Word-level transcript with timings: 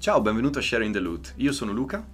Ciao, 0.00 0.20
benvenuto 0.22 0.58
a 0.58 0.62
Sharing 0.62 0.92
the 0.94 1.00
Loot. 1.00 1.34
Io 1.36 1.52
sono 1.52 1.72
Luca 1.72 2.04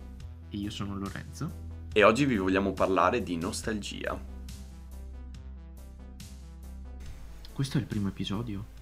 E 0.51 0.57
io 0.57 0.71
sono 0.71 0.97
Lorenzo. 0.97 1.65
e 1.93 2.03
oggi 2.03 2.25
vi 2.25 2.37
vogliamo 2.37 2.73
parlare 2.73 3.23
di 3.23 3.37
nostalgia. 3.37 4.19
Questo 7.53 7.79
è 7.79 7.81
il 7.81 7.87
primo 7.87 8.09
episodio. 8.09 8.75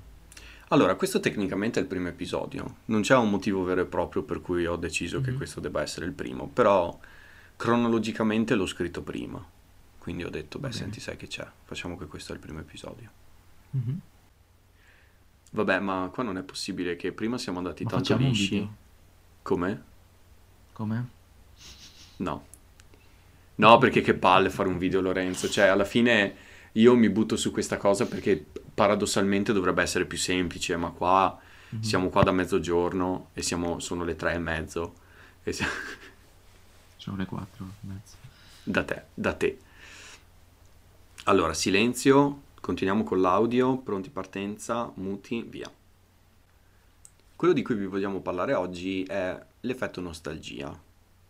Allora, 0.68 0.96
questo 0.96 1.20
tecnicamente 1.20 1.78
è 1.78 1.82
il 1.82 1.88
primo 1.88 2.08
episodio. 2.08 2.76
Non 2.86 3.02
c'è 3.02 3.14
un 3.16 3.30
motivo 3.30 3.62
vero 3.62 3.82
e 3.82 3.86
proprio 3.86 4.22
per 4.22 4.40
cui 4.40 4.66
ho 4.66 4.76
deciso 4.76 5.20
che 5.20 5.30
Mhm. 5.30 5.36
questo 5.36 5.60
debba 5.60 5.82
essere 5.82 6.06
il 6.06 6.12
primo, 6.12 6.48
però 6.48 6.98
cronologicamente 7.56 8.54
l'ho 8.54 8.66
scritto 8.66 9.02
prima. 9.02 9.44
Quindi 9.98 10.24
ho 10.24 10.30
detto, 10.30 10.58
beh, 10.58 10.68
bene. 10.68 10.80
senti, 10.80 10.98
sai 11.00 11.16
che 11.16 11.28
c'è, 11.28 11.46
facciamo 11.64 11.96
che 11.96 12.06
questo 12.06 12.32
è 12.32 12.34
il 12.34 12.40
primo 12.40 12.58
episodio. 12.60 13.10
Mhm. 13.70 14.00
Vabbè, 15.52 15.78
ma 15.78 16.10
qua 16.12 16.24
non 16.24 16.36
è 16.36 16.42
possibile 16.42 16.96
che 16.96 17.12
prima 17.12 17.38
siamo 17.38 17.58
andati 17.58 17.84
Ma 17.84 17.90
tanto 17.90 18.16
lisci. 18.16 18.68
Come? 19.44 19.82
Come? 20.72 21.08
No. 22.16 22.46
No, 23.56 23.78
perché 23.78 24.00
che 24.00 24.14
palle 24.14 24.48
fare 24.48 24.68
un 24.68 24.78
video, 24.78 25.00
Lorenzo. 25.02 25.48
Cioè, 25.50 25.66
alla 25.66 25.84
fine 25.84 26.34
io 26.72 26.96
mi 26.96 27.10
butto 27.10 27.36
su 27.36 27.50
questa 27.52 27.76
cosa 27.76 28.06
perché 28.06 28.42
paradossalmente 28.74 29.52
dovrebbe 29.52 29.82
essere 29.82 30.06
più 30.06 30.16
semplice, 30.18 30.76
ma 30.76 30.90
qua 30.90 31.38
Mhm. 31.68 31.80
siamo 31.82 32.08
qua 32.08 32.22
da 32.22 32.32
mezzogiorno 32.32 33.28
e 33.34 33.42
siamo, 33.42 33.80
sono 33.80 34.02
le 34.04 34.16
tre 34.16 34.32
e 34.34 34.38
mezzo. 34.38 34.94
E 35.42 35.52
si- 35.52 35.64
Sono 36.96 37.16
le 37.18 37.26
quattro 37.26 37.64
e 37.82 37.86
mezzo. 37.86 38.16
da 38.62 38.82
te, 38.82 39.02
da 39.12 39.34
te. 39.34 39.58
Allora, 41.24 41.52
silenzio, 41.52 42.42
continuiamo 42.60 43.04
con 43.04 43.20
l'audio, 43.20 43.76
pronti 43.76 44.08
partenza, 44.10 44.90
muti, 44.94 45.42
via. 45.46 45.70
Quello 47.36 47.52
di 47.52 47.62
cui 47.62 47.74
vi 47.74 47.86
vogliamo 47.86 48.20
parlare 48.20 48.54
oggi 48.54 49.02
è 49.02 49.38
l'effetto 49.60 50.00
nostalgia. 50.00 50.80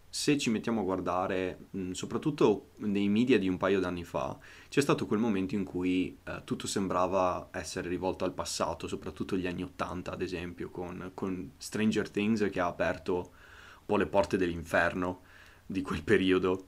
Se 0.07 0.37
ci 0.37 0.51
mettiamo 0.51 0.83
a 0.83 0.85
guardare, 0.85 1.69
soprattutto 1.93 2.73
nei 2.77 3.09
media 3.09 3.39
di 3.39 3.49
un 3.49 3.57
paio 3.57 3.81
d'anni 3.81 4.05
fa, 4.05 4.39
c'è 4.69 4.83
stato 4.83 5.07
quel 5.07 5.19
momento 5.19 5.55
in 5.55 5.65
cui 5.65 6.17
eh, 6.23 6.43
tutto 6.45 6.67
sembrava 6.67 7.49
essere 7.53 7.89
rivolto 7.89 8.25
al 8.27 8.35
passato, 8.35 8.87
soprattutto 8.87 9.37
gli 9.37 9.47
anni 9.47 9.63
80 9.63 10.13
ad 10.13 10.21
esempio, 10.21 10.69
con, 10.69 11.11
con 11.15 11.53
Stranger 11.57 12.11
Things 12.11 12.49
che 12.51 12.61
ha 12.61 12.67
aperto 12.67 13.17
un 13.17 13.87
po' 13.87 13.97
le 13.97 14.07
porte 14.07 14.37
dell'inferno 14.37 15.23
di 15.65 15.81
quel 15.81 16.03
periodo. 16.05 16.67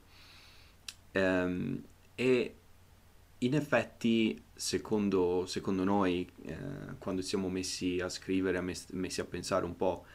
Ehm, 1.11 1.83
e 2.15 2.56
in 3.39 3.53
effetti, 3.55 4.41
secondo, 4.53 5.45
secondo 5.45 5.83
noi, 5.83 6.27
eh, 6.43 6.55
quando 6.97 7.21
siamo 7.21 7.49
messi 7.49 7.99
a 7.99 8.09
scrivere, 8.09 8.61
mes- 8.61 8.89
messi 8.91 9.21
a 9.21 9.25
pensare 9.25 9.65
un 9.65 9.75
po' 9.75 10.05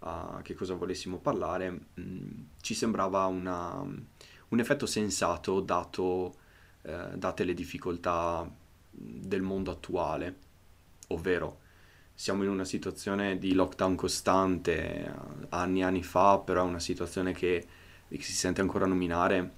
a 0.00 0.40
che 0.42 0.54
cosa 0.54 0.74
volessimo 0.74 1.18
parlare, 1.18 1.70
mh, 1.94 2.28
ci 2.62 2.74
sembrava 2.74 3.26
una- 3.26 3.80
un 4.48 4.58
effetto 4.60 4.86
sensato 4.86 5.60
dato, 5.60 6.34
eh, 6.82 7.08
date 7.16 7.44
le 7.44 7.54
difficoltà 7.54 8.50
del 8.90 9.42
mondo 9.42 9.70
attuale, 9.70 10.36
ovvero 11.08 11.58
siamo 12.14 12.42
in 12.44 12.50
una 12.50 12.64
situazione 12.64 13.38
di 13.38 13.54
lockdown 13.54 13.96
costante, 13.96 15.12
anni 15.50 15.80
e 15.80 15.84
anni 15.84 16.02
fa, 16.02 16.38
però 16.38 16.62
è 16.64 16.68
una 16.68 16.80
situazione 16.80 17.32
che, 17.32 17.66
che 18.08 18.22
si 18.22 18.32
sente 18.32 18.60
ancora 18.60 18.86
nominare 18.86 19.52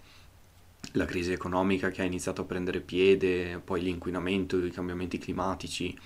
la 0.92 1.04
crisi 1.04 1.32
economica 1.32 1.90
che 1.90 2.02
ha 2.02 2.04
iniziato 2.04 2.42
a 2.42 2.44
prendere 2.44 2.80
piede, 2.80 3.60
poi 3.64 3.82
l'inquinamento, 3.82 4.64
i 4.64 4.70
cambiamenti 4.70 5.18
climatici, 5.18 5.96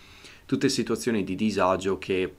tutte 0.44 0.68
situazioni 0.68 1.24
di 1.24 1.34
disagio 1.34 1.98
che 1.98 2.32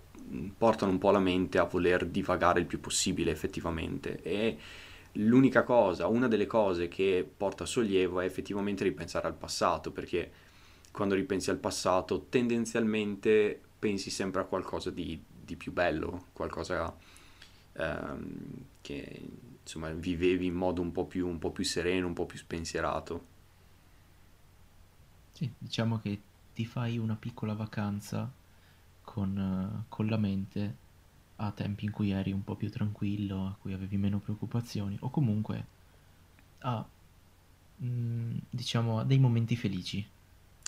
portano 0.57 0.91
un 0.91 0.97
po' 0.97 1.11
la 1.11 1.19
mente 1.19 1.57
a 1.57 1.63
voler 1.63 2.05
divagare 2.05 2.59
il 2.59 2.65
più 2.65 2.79
possibile 2.79 3.31
effettivamente. 3.31 4.21
E 4.21 4.57
l'unica 5.13 5.63
cosa, 5.63 6.07
una 6.07 6.27
delle 6.27 6.45
cose 6.45 6.87
che 6.87 7.29
porta 7.35 7.65
sollievo 7.65 8.19
è 8.19 8.25
effettivamente 8.25 8.83
ripensare 8.83 9.27
al 9.27 9.35
passato, 9.35 9.91
perché 9.91 10.31
quando 10.91 11.15
ripensi 11.15 11.49
al 11.49 11.57
passato 11.57 12.25
tendenzialmente 12.29 13.59
pensi 13.77 14.09
sempre 14.09 14.41
a 14.41 14.45
qualcosa 14.45 14.89
di, 14.89 15.21
di 15.29 15.55
più 15.55 15.71
bello, 15.71 16.27
qualcosa 16.33 16.95
ehm, 17.73 18.37
che 18.81 19.21
insomma 19.67 19.91
vivevi 19.91 20.45
in 20.45 20.53
modo 20.55 20.81
un 20.81 20.93
po' 20.93 21.05
più, 21.05 21.27
un 21.27 21.39
po' 21.39 21.51
più 21.51 21.65
sereno, 21.65 22.07
un 22.07 22.13
po' 22.13 22.25
più 22.25 22.37
spensierato. 22.39 23.35
Sì, 25.31 25.53
diciamo 25.57 25.99
che 25.99 26.19
ti 26.53 26.65
fai 26.65 26.97
una 26.97 27.15
piccola 27.15 27.53
vacanza 27.53 28.33
con, 29.03 29.37
eh, 29.37 29.85
con 29.89 30.07
la 30.07 30.17
mente 30.17 30.77
a 31.37 31.51
tempi 31.51 31.85
in 31.85 31.91
cui 31.91 32.11
eri 32.11 32.31
un 32.31 32.43
po' 32.43 32.55
più 32.55 32.69
tranquillo, 32.71 33.45
a 33.47 33.55
cui 33.59 33.73
avevi 33.73 33.97
meno 33.97 34.19
preoccupazioni, 34.19 34.97
o 35.01 35.09
comunque 35.11 35.67
a, 36.59 36.89
mm, 37.83 38.37
diciamo, 38.49 38.99
a 38.99 39.03
dei 39.05 39.19
momenti 39.19 39.55
felici. 39.55 40.05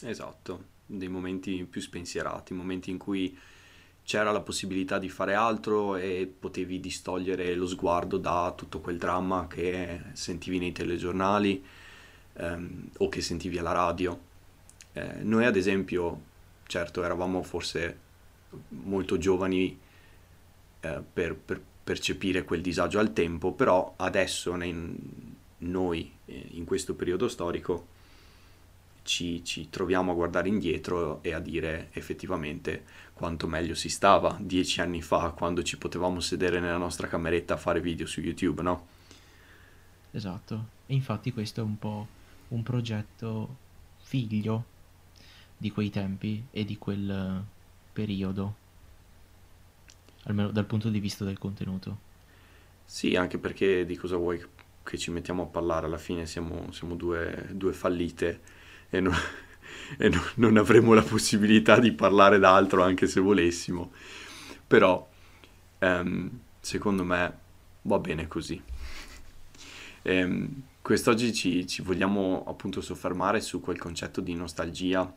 Esatto, 0.01 0.66
dei 0.85 1.07
momenti 1.09 1.66
più 1.66 1.81
spensierati, 1.81 2.53
momenti 2.53 2.89
in 2.89 2.97
cui 2.97 3.37
c'era 4.09 4.31
la 4.31 4.42
possibilità 4.42 4.97
di 4.97 5.08
fare 5.08 5.36
altro 5.36 5.96
e 5.96 6.28
potevi 6.40 6.80
distogliere 6.80 7.53
lo 7.53 7.68
sguardo 7.68 8.18
da 8.18 8.52
tutto 8.58 8.80
quel 8.80 8.97
dramma 8.97 9.46
che 9.47 10.02
sentivi 10.14 10.58
nei 10.58 10.72
telegiornali 10.72 11.64
ehm, 12.34 12.90
o 12.97 13.08
che 13.08 13.22
sentivi 13.22 13.59
alla 13.59 13.72
radio. 13.72 14.20
Eh, 14.94 15.18
noi 15.22 15.46
ad 15.46 15.56
esempio, 15.56 16.22
certo, 16.66 17.03
eravamo 17.03 17.44
forse 17.44 18.00
molto 18.70 19.20
giovani 19.20 19.80
eh, 20.80 21.02
per, 21.14 21.36
per 21.36 21.62
percepire 21.84 22.44
quel 22.44 22.62
disagio 22.62 22.97
al 22.97 23.14
tempo, 23.14 23.52
però 23.52 23.94
adesso 23.97 24.56
nei- 24.56 24.97
noi, 25.59 26.12
eh, 26.26 26.47
in 26.53 26.66
questo 26.66 26.96
periodo 26.96 27.28
storico, 27.28 27.86
ci, 29.03 29.43
ci 29.43 29.69
troviamo 29.69 30.11
a 30.11 30.15
guardare 30.15 30.49
indietro 30.49 31.21
e 31.23 31.33
a 31.33 31.39
dire 31.39 31.89
effettivamente 31.93 32.83
quanto 33.13 33.47
meglio 33.47 33.75
si 33.75 33.89
stava 33.89 34.37
dieci 34.39 34.81
anni 34.81 35.01
fa, 35.01 35.31
quando 35.31 35.63
ci 35.63 35.77
potevamo 35.77 36.19
sedere 36.19 36.59
nella 36.59 36.77
nostra 36.77 37.07
cameretta 37.07 37.55
a 37.55 37.57
fare 37.57 37.81
video 37.81 38.05
su 38.05 38.21
YouTube, 38.21 38.61
no? 38.61 38.87
Esatto. 40.11 40.77
E 40.85 40.93
infatti 40.93 41.31
questo 41.31 41.61
è 41.61 41.63
un 41.63 41.77
po' 41.77 42.07
un 42.49 42.63
progetto 42.63 43.55
figlio 44.01 44.77
di 45.57 45.71
quei 45.71 45.89
tempi 45.89 46.45
e 46.51 46.63
di 46.63 46.77
quel 46.77 47.09
eh, 47.09 47.43
periodo, 47.91 48.55
almeno 50.23 50.51
dal 50.51 50.66
punto 50.66 50.89
di 50.89 50.99
vista 50.99 51.25
del 51.25 51.37
contenuto. 51.37 52.07
Sì, 52.85 53.16
anche 53.16 53.37
perché 53.37 53.85
di 53.85 53.95
cosa 53.97 54.16
vuoi 54.16 54.43
che 54.81 54.97
ci 54.97 55.11
mettiamo 55.11 55.43
a 55.43 55.47
parlare? 55.47 55.85
Alla 55.85 55.97
fine 55.97 56.25
siamo, 56.25 56.71
siamo 56.71 56.95
due, 56.95 57.49
due 57.51 57.73
fallite 57.73 58.41
e, 58.89 59.00
non, 59.00 59.13
e 59.97 60.09
non- 60.09 60.22
non 60.35 60.57
avremo 60.57 60.94
la 60.94 61.01
possibilità 61.03 61.79
di 61.79 61.91
parlare 61.94 62.39
d'altro 62.39 62.83
anche 62.83 63.07
se 63.07 63.19
volessimo. 63.19 63.91
Però, 64.67 65.07
ehm, 65.79 66.39
secondo 66.59 67.03
me, 67.03 67.38
va 67.83 67.99
bene 67.99 68.28
così. 68.28 68.61
Ehm, 70.03 70.63
quest'oggi 70.81 71.33
ci, 71.33 71.67
ci 71.67 71.81
vogliamo 71.81 72.44
appunto 72.47 72.81
soffermare 72.81 73.41
su 73.41 73.59
quel 73.59 73.78
concetto 73.78 74.22
di 74.22 74.33
nostalgia 74.33 75.13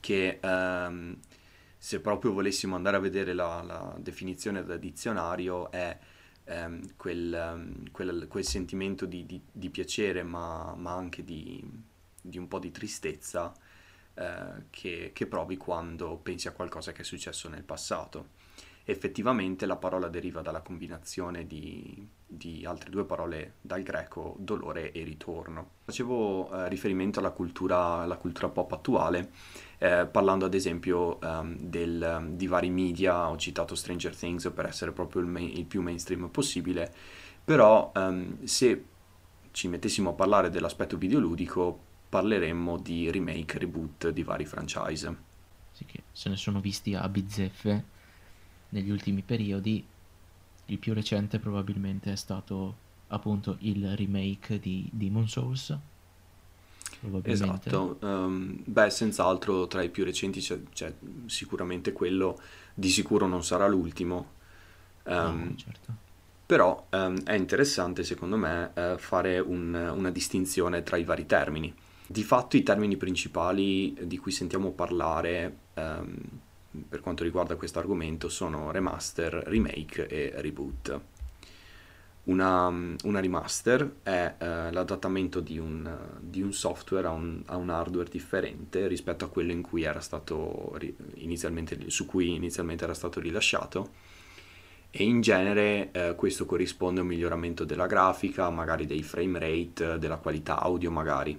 che 0.00 0.38
ehm, 0.42 1.18
se 1.78 2.00
proprio 2.00 2.32
volessimo 2.32 2.74
andare 2.76 2.96
a 2.96 3.00
vedere 3.00 3.32
la, 3.32 3.62
la 3.62 3.94
definizione 3.98 4.64
da 4.64 4.76
dizionario 4.76 5.70
è 5.70 5.96
ehm, 6.44 6.96
quel, 6.96 7.32
ehm, 7.34 7.90
quel- 7.90 8.26
quel 8.28 8.44
sentimento 8.44 9.06
di, 9.06 9.26
di- 9.26 9.42
di 9.50 9.70
piacere 9.70 10.22
ma, 10.22 10.74
ma 10.76 10.92
anche 10.94 11.24
di, 11.24 11.62
di 12.26 12.38
un 12.38 12.48
po' 12.48 12.58
di 12.58 12.70
tristezza 12.70 13.52
eh, 14.14 14.64
che, 14.70 15.10
che 15.12 15.26
provi 15.26 15.56
quando 15.56 16.16
pensi 16.16 16.48
a 16.48 16.52
qualcosa 16.52 16.92
che 16.92 17.02
è 17.02 17.04
successo 17.04 17.48
nel 17.48 17.62
passato. 17.62 18.34
Effettivamente 18.88 19.66
la 19.66 19.74
parola 19.74 20.06
deriva 20.06 20.42
dalla 20.42 20.60
combinazione 20.60 21.44
di, 21.44 22.06
di 22.24 22.64
altre 22.64 22.88
due 22.88 23.04
parole 23.04 23.54
dal 23.60 23.82
greco 23.82 24.36
dolore 24.38 24.92
e 24.92 25.02
ritorno. 25.02 25.70
Facevo 25.82 26.52
eh, 26.52 26.68
riferimento 26.68 27.18
alla 27.18 27.32
cultura, 27.32 28.02
alla 28.02 28.16
cultura 28.16 28.48
pop 28.48 28.70
attuale, 28.70 29.32
eh, 29.78 30.06
parlando 30.06 30.44
ad 30.44 30.54
esempio 30.54 31.20
ehm, 31.20 31.58
del, 31.58 32.28
di 32.34 32.46
vari 32.46 32.70
media, 32.70 33.28
ho 33.28 33.36
citato 33.36 33.74
Stranger 33.74 34.14
Things 34.14 34.52
per 34.54 34.66
essere 34.66 34.92
proprio 34.92 35.20
il, 35.20 35.26
main- 35.26 35.56
il 35.56 35.64
più 35.64 35.82
mainstream 35.82 36.28
possibile, 36.28 36.94
però 37.44 37.90
ehm, 37.92 38.44
se 38.44 38.84
ci 39.50 39.66
mettessimo 39.66 40.10
a 40.10 40.12
parlare 40.12 40.48
dell'aspetto 40.48 40.96
videoludico, 40.96 41.80
parleremmo 42.08 42.78
di 42.78 43.10
remake, 43.10 43.58
reboot 43.58 44.08
di 44.10 44.22
vari 44.22 44.44
franchise. 44.46 45.16
Sì 45.70 45.84
che 45.84 46.02
se 46.10 46.28
ne 46.28 46.34
sono 46.36 46.60
visti 46.60 46.94
a 46.94 47.08
bizzeffe 47.08 47.84
negli 48.70 48.90
ultimi 48.90 49.22
periodi. 49.22 49.86
Il 50.66 50.78
più 50.78 50.92
recente 50.94 51.38
probabilmente 51.38 52.10
è 52.12 52.16
stato 52.16 52.76
appunto 53.08 53.56
il 53.60 53.96
remake 53.96 54.58
di 54.58 54.90
Demon 54.92 55.28
Souls. 55.28 55.78
Esatto, 57.22 57.98
ehm, 58.02 58.62
beh, 58.64 58.88
senz'altro 58.90 59.66
tra 59.66 59.82
i 59.82 59.90
più 59.90 60.04
recenti 60.04 60.38
c'è, 60.40 60.62
c'è 60.72 60.94
sicuramente 61.26 61.92
quello, 61.92 62.38
di 62.72 62.88
sicuro 62.88 63.26
non 63.26 63.42
sarà 63.44 63.66
l'ultimo, 63.66 64.34
Ehm, 65.08 65.48
No, 65.48 65.56
certo. 65.56 65.94
però 66.46 66.86
ehm, 66.90 67.22
è 67.24 67.34
interessante 67.34 68.04
secondo 68.04 68.36
me 68.36 68.72
eh, 68.74 68.96
fare 68.98 69.38
un- 69.40 69.74
una 69.74 70.10
distinzione 70.10 70.82
tra 70.82 70.96
i 70.96 71.04
vari 71.04 71.26
termini. 71.26 71.74
Di 72.08 72.22
fatto 72.22 72.56
i 72.56 72.62
termini 72.62 72.96
principali 72.96 73.96
di 74.02 74.18
cui 74.18 74.30
sentiamo 74.30 74.70
parlare 74.70 75.58
ehm, 75.74 76.16
per 76.88 77.00
quanto 77.00 77.24
riguarda 77.24 77.56
questo 77.56 77.78
argomento 77.78 78.28
sono 78.28 78.70
remaster, 78.70 79.32
remake 79.46 80.06
e 80.06 80.32
reboot. 80.40 81.00
Una, 82.24 82.66
una 82.66 83.20
remaster 83.20 83.96
è 84.02 84.34
eh, 84.38 84.72
l'adattamento 84.72 85.40
di 85.40 85.58
un, 85.58 85.96
di 86.20 86.42
un 86.42 86.52
software 86.52 87.06
a 87.06 87.10
un, 87.10 87.42
a 87.46 87.56
un 87.56 87.70
hardware 87.70 88.08
differente 88.10 88.88
rispetto 88.88 89.24
a 89.24 89.28
quello 89.28 89.52
su 91.86 92.06
cui 92.06 92.34
inizialmente 92.34 92.84
era 92.84 92.94
stato 92.94 93.20
rilasciato 93.20 93.90
e 94.90 95.04
in 95.04 95.20
genere 95.20 95.90
eh, 95.92 96.14
questo 96.16 96.46
corrisponde 96.46 97.00
a 97.00 97.02
un 97.02 97.08
miglioramento 97.10 97.64
della 97.64 97.86
grafica, 97.86 98.48
magari 98.50 98.86
dei 98.86 99.02
frame 99.02 99.38
rate, 99.38 99.98
della 99.98 100.16
qualità 100.16 100.60
audio 100.60 100.90
magari. 100.90 101.38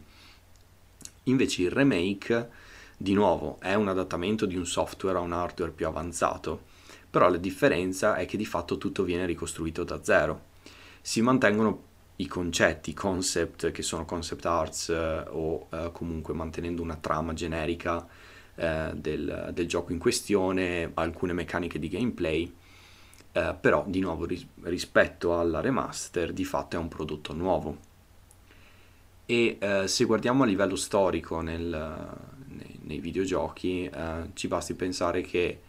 Invece 1.27 1.63
il 1.63 1.71
remake, 1.71 2.49
di 2.97 3.13
nuovo, 3.13 3.57
è 3.59 3.73
un 3.73 3.87
adattamento 3.87 4.45
di 4.45 4.55
un 4.55 4.65
software 4.65 5.17
a 5.17 5.21
un 5.21 5.33
hardware 5.33 5.71
più 5.71 5.87
avanzato, 5.87 6.63
però 7.09 7.29
la 7.29 7.37
differenza 7.37 8.15
è 8.15 8.25
che 8.25 8.37
di 8.37 8.45
fatto 8.45 8.77
tutto 8.77 9.03
viene 9.03 9.25
ricostruito 9.25 9.83
da 9.83 10.03
zero. 10.03 10.41
Si 11.01 11.21
mantengono 11.21 11.83
i 12.17 12.27
concetti, 12.27 12.91
i 12.91 12.93
concept 12.93 13.71
che 13.71 13.81
sono 13.81 14.05
concept 14.05 14.45
arts 14.45 14.89
eh, 14.89 15.25
o 15.29 15.67
eh, 15.69 15.89
comunque 15.91 16.33
mantenendo 16.33 16.81
una 16.81 16.95
trama 16.95 17.33
generica 17.33 18.07
eh, 18.55 18.91
del, 18.95 19.51
del 19.53 19.67
gioco 19.67 19.91
in 19.91 19.99
questione, 19.99 20.91
alcune 20.95 21.33
meccaniche 21.33 21.77
di 21.77 21.89
gameplay, 21.89 22.51
eh, 23.33 23.55
però 23.59 23.83
di 23.87 23.99
nuovo 23.99 24.25
ris- 24.25 24.47
rispetto 24.63 25.39
alla 25.39 25.61
remaster 25.61 26.33
di 26.33 26.43
fatto 26.43 26.75
è 26.75 26.79
un 26.79 26.87
prodotto 26.87 27.33
nuovo. 27.33 27.86
E 29.29 29.57
eh, 29.59 29.87
se 29.89 30.05
guardiamo 30.05 30.43
a 30.43 30.45
livello 30.45 30.77
storico 30.77 31.41
nel- 31.41 32.17
nei, 32.47 32.79
nei 32.83 32.99
videogiochi, 32.99 33.83
eh, 33.83 34.29
ci 34.33 34.47
basti 34.47 34.73
pensare 34.73 35.21
che 35.21 35.61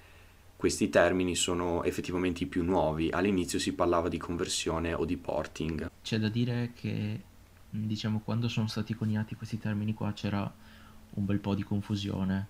questi 0.55 0.89
termini 0.89 1.35
sono 1.35 1.83
effettivamente 1.83 2.45
i 2.45 2.47
più 2.47 2.63
nuovi. 2.63 3.11
All'inizio 3.11 3.59
si 3.59 3.75
parlava 3.75 4.09
di 4.09 4.17
conversione 4.17 4.95
o 4.95 5.05
di 5.05 5.17
porting. 5.17 5.91
C'è 6.03 6.19
da 6.19 6.29
dire 6.29 6.71
che, 6.75 7.21
diciamo, 7.69 8.21
quando 8.21 8.49
sono 8.49 8.69
stati 8.69 8.95
coniati 8.95 9.35
questi 9.35 9.59
termini 9.59 9.93
qua 9.93 10.13
c'era 10.13 10.53
un 11.11 11.25
bel 11.25 11.41
po' 11.41 11.57
di 11.57 11.65
confusione. 11.65 12.47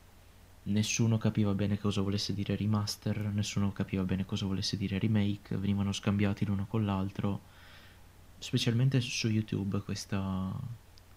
Nessuno 0.65 1.17
capiva 1.17 1.55
bene 1.55 1.79
cosa 1.79 2.03
volesse 2.03 2.35
dire 2.35 2.55
remaster, 2.55 3.31
nessuno 3.33 3.73
capiva 3.73 4.03
bene 4.05 4.27
cosa 4.27 4.45
volesse 4.45 4.77
dire 4.77 4.99
remake, 4.99 5.57
venivano 5.57 5.93
scambiati 5.93 6.45
l'uno 6.45 6.67
con 6.67 6.85
l'altro. 6.85 7.41
Specialmente 8.39 9.01
su 9.01 9.29
YouTube 9.29 9.81
questa, 9.81 10.53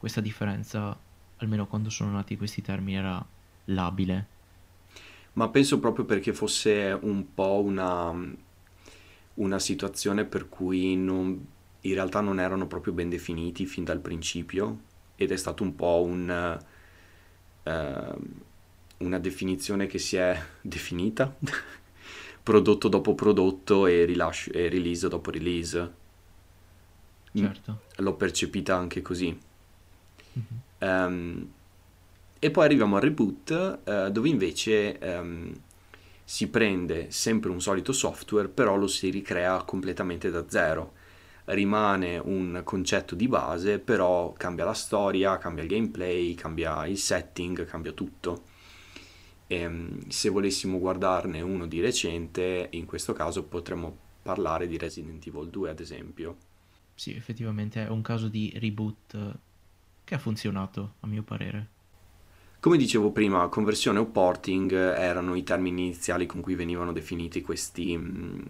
questa 0.02 0.20
differenza, 0.22 0.98
almeno 1.38 1.68
quando 1.68 1.92
sono 1.92 2.12
nati 2.12 2.36
questi 2.36 2.64
termini, 2.64 2.98
era 2.98 3.24
labile. 3.66 4.28
Ma 5.34 5.48
penso 5.50 5.80
proprio 5.80 6.04
perché 6.06 6.34
fosse 6.34 6.98
un 7.02 7.34
po' 7.34 7.62
una, 7.62 8.12
una 9.36 9.60
situazione 9.60 10.26
per 10.26 10.50
cui 10.50 10.96
non- 10.96 11.46
in 11.82 11.94
realtà 11.94 12.22
non 12.22 12.40
erano 12.40 12.68
proprio 12.68 12.94
ben 12.94 13.10
definiti 13.10 13.66
fin 13.66 13.84
dal 13.84 14.00
principio 14.00 14.80
ed 15.16 15.32
è 15.32 15.38
stato 15.38 15.64
un 15.64 15.76
po' 15.76 16.04
un, 16.06 16.60
eh, 17.64 18.14
una 18.98 19.20
definizione 19.20 19.88
che 19.88 19.98
si 20.00 20.16
è 20.18 20.40
definita, 20.62 21.36
prodotto 22.44 22.88
dopo 22.88 23.16
prodotto 23.16 23.86
e, 23.88 24.06
rilascio- 24.06 24.52
e 24.52 24.70
release 24.70 25.08
dopo 25.08 25.32
release. 25.32 25.92
Certo. 27.34 27.80
L'ho 27.98 28.16
percepita 28.16 28.76
anche 28.76 29.02
così. 29.02 29.38
Mhm. 30.34 30.62
Ehm, 30.80 31.52
e 32.40 32.50
poi 32.50 32.66
arriviamo 32.66 32.96
al 32.96 33.02
reboot, 33.04 33.80
eh, 33.84 34.12
dove 34.12 34.30
invece 34.30 34.98
ehm, 34.98 35.54
si 36.24 36.48
prende 36.48 37.12
sempre 37.12 37.50
un 37.52 37.62
solito 37.62 37.92
software, 37.92 38.48
però 38.48 38.76
lo 38.76 38.88
si 38.88 39.10
ricrea 39.10 39.64
completamente 39.64 40.32
da 40.32 40.46
zero. 40.48 40.94
Rimane 41.46 42.18
un 42.18 42.62
concetto 42.64 43.16
di 43.16 43.28
base, 43.28 43.80
però 43.80 44.34
cambia 44.34 44.66
la 44.66 44.74
storia, 44.74 45.38
cambia 45.38 45.64
il 45.64 45.70
gameplay, 45.70 46.34
cambia 46.34 46.86
il 46.88 46.98
setting, 46.98 47.66
cambia 47.66 47.92
tutto. 47.92 48.44
Ehm, 49.48 50.08
se 50.08 50.30
volessimo 50.30 50.80
guardarne 50.80 51.42
uno 51.42 51.68
di 51.68 51.82
recente, 51.82 52.70
in 52.72 52.86
questo 52.86 53.12
caso 53.14 53.44
potremmo 53.44 53.96
parlare 54.24 54.68
di 54.68 54.78
Resident 54.78 55.26
Evil 55.28 55.50
2, 55.50 55.70
ad 55.70 55.80
esempio. 55.80 56.38
Sì, 56.96 57.14
effettivamente 57.16 57.86
è 57.86 57.90
un 57.90 58.02
caso 58.02 58.30
di 58.30 58.54
reboot 58.56 59.40
che 60.04 60.16
ha 60.16 60.20
funzionato, 60.20 60.94
a 61.02 61.08
mio 61.08 61.24
parere. 61.24 61.68
Come 62.60 62.78
dicevo 62.78 63.12
prima, 63.12 63.48
conversione 63.48 63.98
o 63.98 64.06
porting 64.06 64.72
erano 64.72 65.34
i 65.34 65.44
termini 65.44 65.88
iniziali 65.88 66.28
con 66.28 66.42
cui 66.42 66.54
venivano 66.54 66.92
definiti 66.92 67.42
questi, 67.42 67.98
mh, 67.98 68.50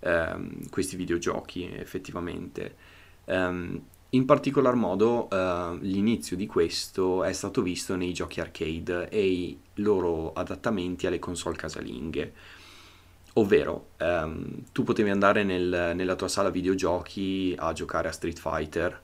ehm, 0.00 0.70
questi 0.70 0.96
videogiochi, 0.96 1.70
effettivamente. 1.70 2.76
Ehm, 3.26 3.82
in 4.10 4.24
particolar 4.24 4.74
modo, 4.76 5.28
eh, 5.28 5.76
l'inizio 5.80 6.36
di 6.36 6.46
questo 6.46 7.24
è 7.24 7.32
stato 7.32 7.62
visto 7.62 7.96
nei 7.96 8.12
giochi 8.14 8.40
arcade 8.40 9.08
e 9.08 9.26
i 9.26 9.58
loro 9.74 10.32
adattamenti 10.32 11.06
alle 11.06 11.18
console 11.18 11.56
casalinghe. 11.56 12.32
Ovvero, 13.34 13.88
ehm, 13.96 14.66
tu 14.72 14.84
potevi 14.84 15.10
andare 15.10 15.42
nel- 15.42 15.92
nella 15.94 16.14
tua 16.14 16.28
sala 16.28 16.50
videogiochi 16.50 17.54
a 17.58 17.72
giocare 17.72 18.08
a 18.08 18.12
Street 18.12 18.38
Fighter, 18.38 19.02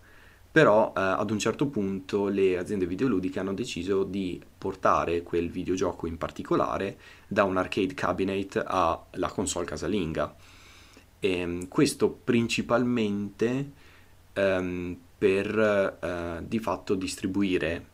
però 0.52 0.92
eh, 0.96 1.00
ad 1.00 1.30
un 1.30 1.38
certo 1.38 1.66
punto 1.66 2.26
le 2.26 2.58
aziende 2.58 2.86
videoludiche 2.86 3.38
hanno 3.38 3.54
deciso 3.54 4.02
di 4.02 4.42
portare 4.58 5.22
quel 5.22 5.48
videogioco 5.50 6.06
in 6.06 6.18
particolare 6.18 6.98
da 7.28 7.44
un 7.44 7.56
arcade 7.56 7.94
cabinet 7.94 8.62
alla 8.66 9.28
console 9.28 9.66
casalinga. 9.66 10.34
E, 11.20 11.66
questo 11.68 12.10
principalmente 12.10 13.70
ehm, 14.32 14.98
per 15.18 15.98
eh, 16.00 16.42
di 16.46 16.58
fatto 16.58 16.94
distribuire 16.94 17.86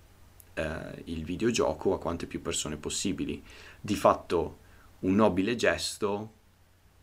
eh, 0.55 1.03
il 1.05 1.25
videogioco 1.25 1.93
a 1.93 1.99
quante 1.99 2.27
più 2.27 2.41
persone 2.41 2.77
possibili. 2.77 3.43
Di 3.81 3.97
fatto 3.97 4.59
un 5.01 5.15
nobile 5.15 5.57
gesto, 5.57 6.33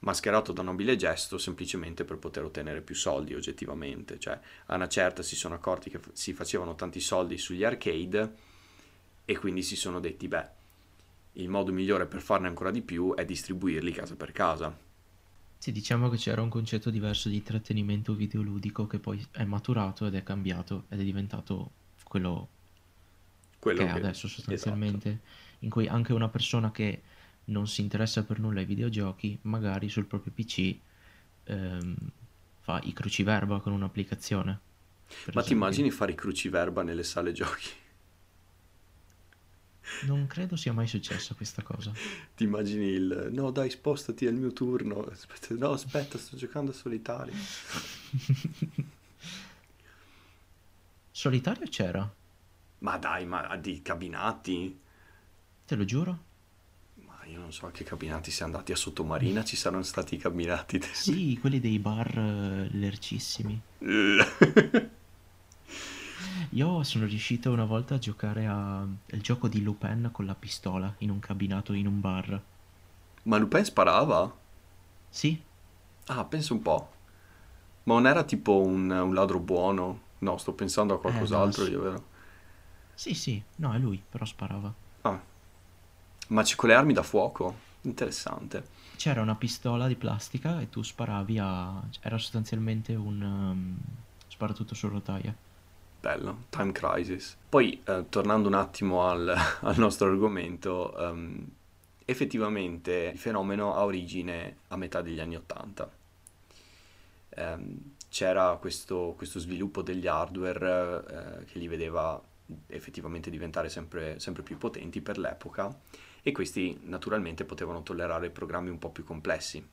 mascherato 0.03 0.51
da 0.51 0.61
nobile 0.61 0.95
gesto 0.95 1.37
semplicemente 1.37 2.03
per 2.03 2.17
poter 2.17 2.43
ottenere 2.43 2.81
più 2.81 2.95
soldi 2.95 3.33
oggettivamente. 3.33 4.19
Cioè, 4.19 4.39
a 4.67 4.75
una 4.75 4.87
certa 4.87 5.23
si 5.23 5.35
sono 5.35 5.55
accorti 5.55 5.89
che 5.89 5.99
si 6.13 6.33
facevano 6.33 6.75
tanti 6.75 6.99
soldi 6.99 7.37
sugli 7.37 7.63
arcade 7.63 8.33
e 9.25 9.37
quindi 9.37 9.63
si 9.63 9.75
sono 9.75 9.99
detti, 9.99 10.27
beh, 10.27 10.47
il 11.33 11.49
modo 11.49 11.71
migliore 11.71 12.05
per 12.05 12.21
farne 12.21 12.47
ancora 12.47 12.71
di 12.71 12.81
più 12.81 13.15
è 13.15 13.25
distribuirli 13.25 13.91
casa 13.91 14.15
per 14.15 14.31
casa. 14.31 14.77
Sì, 15.57 15.71
diciamo 15.71 16.09
che 16.09 16.17
c'era 16.17 16.41
un 16.41 16.49
concetto 16.49 16.89
diverso 16.89 17.29
di 17.29 17.37
intrattenimento 17.37 18.13
videoludico 18.13 18.85
che 18.85 18.99
poi 18.99 19.25
è 19.31 19.45
maturato 19.45 20.05
ed 20.05 20.15
è 20.15 20.21
cambiato 20.21 20.83
ed 20.89 20.99
è 20.99 21.03
diventato 21.03 21.71
quello 22.03 22.49
Quello 23.59 23.79
che 23.79 23.87
è 23.87 23.91
che... 23.93 23.97
adesso 23.99 24.27
Esatto. 24.27 24.41
sostanzialmente, 24.41 25.21
in 25.59 25.69
cui 25.69 25.87
anche 25.87 26.11
una 26.11 26.27
persona 26.27 26.71
che 26.71 27.01
non 27.45 27.67
si 27.67 27.81
interessa 27.81 28.23
per 28.23 28.39
nulla 28.39 28.59
ai 28.59 28.65
videogiochi, 28.65 29.37
magari 29.43 29.89
sul 29.89 30.05
proprio 30.05 30.31
PC 30.33 30.75
ehm, 31.45 31.95
fa 32.61 32.79
i 32.83 32.93
cruciverba 32.93 33.59
con 33.59 33.73
un'applicazione, 33.73 34.59
Ma 35.31 35.43
ti 35.43 35.51
immagini 35.51 35.91
fare 35.91 36.13
i 36.13 36.15
cruciverba 36.15 36.81
nelle 36.81 37.03
sale 37.03 37.33
giochi? 37.33 37.69
Non 40.01 40.27
credo 40.27 40.55
sia 40.55 40.71
mai 40.71 40.85
successa 40.87 41.33
questa 41.33 41.63
cosa. 41.63 41.97
Ti 42.35 42.43
immagini 42.43 42.85
il 42.87 43.29
no, 43.31 43.51
dai, 43.51 43.69
spostati, 43.69 44.25
è 44.25 44.29
il 44.29 44.35
mio 44.35 44.53
turno. 44.53 45.01
Aspetta, 45.05 45.53
no, 45.55 45.71
aspetta, 45.71 46.17
sto 46.17 46.35
giocando 46.35 46.71
a 46.71 46.73
solitario. 46.73 47.47
Solitario 51.11 51.65
c'era, 51.69 52.13
Ma 52.79 52.97
dai, 52.99 53.25
ma 53.25 53.55
di 53.57 53.81
cabinati? 53.81 54.79
te 55.65 55.75
lo 55.75 55.83
giuro. 55.85 56.19
Ma 57.23 57.29
io 57.29 57.39
non 57.39 57.53
so 57.53 57.65
a 57.67 57.71
che 57.71 57.85
cabinati 57.85 58.31
si 58.31 58.41
è 58.41 58.45
andati 58.45 58.73
a 58.73 58.75
Sottomarina, 58.75 59.45
ci 59.45 59.55
saranno 59.55 59.83
stati 59.83 60.15
i 60.15 60.17
cabinati. 60.17 60.79
Sì, 60.89 61.37
quelli 61.41 61.59
dei 61.59 61.77
bar 61.77 62.17
eh, 62.17 62.69
lercissimi. 62.71 63.61
Io 66.51 66.83
sono 66.83 67.05
riuscito 67.05 67.51
una 67.51 67.65
volta 67.65 67.95
a 67.95 67.99
giocare 67.99 68.45
a 68.47 68.87
il 69.07 69.21
gioco 69.21 69.49
di 69.49 69.61
Lupin 69.61 70.09
con 70.13 70.25
la 70.25 70.35
pistola 70.35 70.93
in 70.99 71.09
un 71.09 71.19
cabinato 71.19 71.73
in 71.73 71.85
un 71.87 71.99
bar. 71.99 72.41
Ma 73.25 73.37
Lupin 73.37 73.65
sparava? 73.65 74.33
Sì, 75.11 75.41
Ah, 76.07 76.23
penso 76.25 76.53
un 76.53 76.61
po'. 76.61 76.89
Ma 77.83 77.93
non 77.95 78.07
era 78.07 78.23
tipo 78.23 78.59
un, 78.61 78.89
un 78.89 79.13
ladro 79.13 79.39
buono? 79.39 80.01
No, 80.19 80.37
sto 80.37 80.53
pensando 80.53 80.93
a 80.95 80.99
eh 81.05 81.27
no, 81.27 81.51
qualcos'altro 81.51 81.67
io, 81.67 81.81
vero? 81.81 82.03
sì, 82.95 83.13
sì, 83.13 83.43
no, 83.57 83.73
è 83.73 83.77
lui, 83.77 84.03
però 84.09 84.25
sparava. 84.25 84.73
Ma 86.27 86.43
c'è 86.43 86.55
con 86.55 86.69
le 86.69 86.75
armi 86.75 86.93
da 86.93 87.03
fuoco? 87.03 87.71
Interessante. 87.81 88.81
c'era 88.95 89.21
una 89.21 89.35
pistola 89.35 89.87
di 89.87 89.95
plastica 89.95 90.61
e 90.61 90.69
tu 90.69 90.81
sparavi 90.81 91.37
a... 91.37 91.81
era 91.99 92.17
sostanzialmente 92.17 92.95
un 92.95 93.21
um, 93.21 93.77
sparatutto 94.27 94.73
su 94.73 94.87
rotaia. 94.87 95.35
Bello, 95.99 96.43
Time 96.49 96.71
Crisis. 96.71 97.35
Poi, 97.47 97.81
eh, 97.83 98.05
tornando 98.09 98.47
un 98.47 98.55
attimo 98.55 99.07
al, 99.07 99.27
al 99.61 99.77
nostro 99.77 100.09
argomento, 100.09 100.93
um, 100.97 101.45
effettivamente 102.05 103.11
il 103.13 103.19
fenomeno 103.19 103.73
ha 103.75 103.83
origine 103.83 104.57
a 104.69 104.77
metà 104.77 105.01
degli 105.01 105.19
anni 105.19 105.35
Ottanta. 105.35 105.89
Um, 107.35 107.93
c'era 108.09 108.57
questo, 108.59 109.13
questo, 109.17 109.39
sviluppo 109.39 109.81
degli 109.81 110.05
hardware 110.05 111.39
eh, 111.41 111.45
che 111.45 111.57
li 111.57 111.67
vedeva 111.67 112.21
effettivamente 112.67 113.29
diventare 113.29 113.69
sempre, 113.69 114.19
sempre 114.19 114.43
più 114.43 114.57
potenti 114.57 115.01
per 115.01 115.17
l'epoca 115.17 115.75
e 116.23 116.31
questi 116.31 116.79
naturalmente 116.85 117.43
potevano 117.43 117.83
tollerare 117.83 118.29
programmi 118.29 118.69
un 118.69 118.79
po' 118.79 118.89
più 118.89 119.03
complessi. 119.03 119.63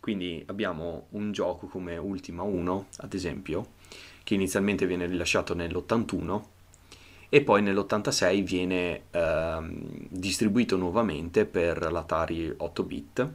Quindi 0.00 0.42
abbiamo 0.46 1.06
un 1.10 1.30
gioco 1.30 1.68
come 1.68 1.96
Ultima 1.96 2.42
1, 2.42 2.86
ad 2.98 3.14
esempio, 3.14 3.74
che 4.24 4.34
inizialmente 4.34 4.84
viene 4.84 5.06
rilasciato 5.06 5.54
nell'81 5.54 6.42
e 7.28 7.40
poi 7.42 7.62
nell'86 7.62 8.42
viene 8.42 9.02
ehm, 9.10 10.08
distribuito 10.08 10.76
nuovamente 10.76 11.46
per 11.46 11.90
l'Atari 11.90 12.48
8-bit, 12.48 13.28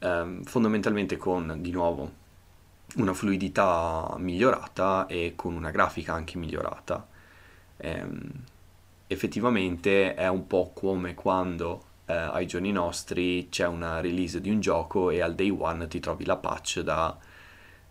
ehm, 0.00 0.42
fondamentalmente 0.44 1.16
con 1.16 1.56
di 1.60 1.70
nuovo 1.70 2.22
una 2.96 3.14
fluidità 3.14 4.14
migliorata 4.18 5.06
e 5.06 5.32
con 5.34 5.54
una 5.54 5.70
grafica 5.70 6.12
anche 6.12 6.38
migliorata. 6.38 7.08
Ehm, 7.78 8.30
effettivamente 9.14 10.14
è 10.14 10.28
un 10.28 10.46
po' 10.46 10.72
come 10.74 11.14
quando 11.14 11.92
eh, 12.06 12.12
ai 12.12 12.46
giorni 12.46 12.70
nostri 12.70 13.48
c'è 13.48 13.66
una 13.66 14.00
release 14.00 14.40
di 14.40 14.50
un 14.50 14.60
gioco 14.60 15.10
e 15.10 15.20
al 15.20 15.34
day 15.34 15.48
one 15.50 15.86
ti 15.88 16.00
trovi 16.00 16.24
la 16.24 16.36
patch 16.36 16.80
da 16.80 17.16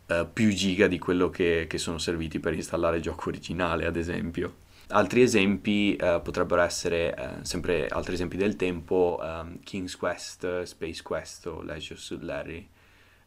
eh, 0.05 0.27
più 0.31 0.53
giga 0.53 0.87
di 0.87 0.99
quello 0.99 1.29
che, 1.29 1.65
che, 1.67 1.77
sono 1.77 1.97
serviti 1.97 2.39
per 2.39 2.53
installare 2.53 2.97
il 2.97 3.01
gioco 3.01 3.29
originale, 3.29 3.85
ad 3.85 3.95
esempio. 3.95 4.57
Altri 4.89 5.21
esempi 5.21 5.95
eh, 5.95 6.19
potrebbero 6.21 6.61
essere, 6.61 7.15
eh, 7.15 7.45
sempre 7.45 7.87
altri 7.87 8.13
esempi 8.13 8.37
del 8.37 8.55
tempo, 8.55 9.19
um, 9.21 9.59
King's 9.63 9.95
Quest, 9.95 10.63
Space 10.63 11.01
Quest 11.01 11.47
o 11.47 11.61
Leisure 11.61 11.99
Suit 11.99 12.21
Larry. 12.21 12.67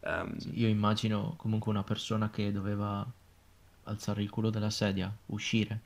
Um, 0.00 0.36
io 0.52 0.68
immagino 0.68 1.34
comunque 1.36 1.72
una 1.72 1.82
persona 1.82 2.30
che 2.30 2.52
doveva 2.52 3.04
alzare 3.84 4.22
il 4.22 4.30
culo 4.30 4.50
dalla 4.50 4.70
sedia, 4.70 5.12
uscire 5.26 5.80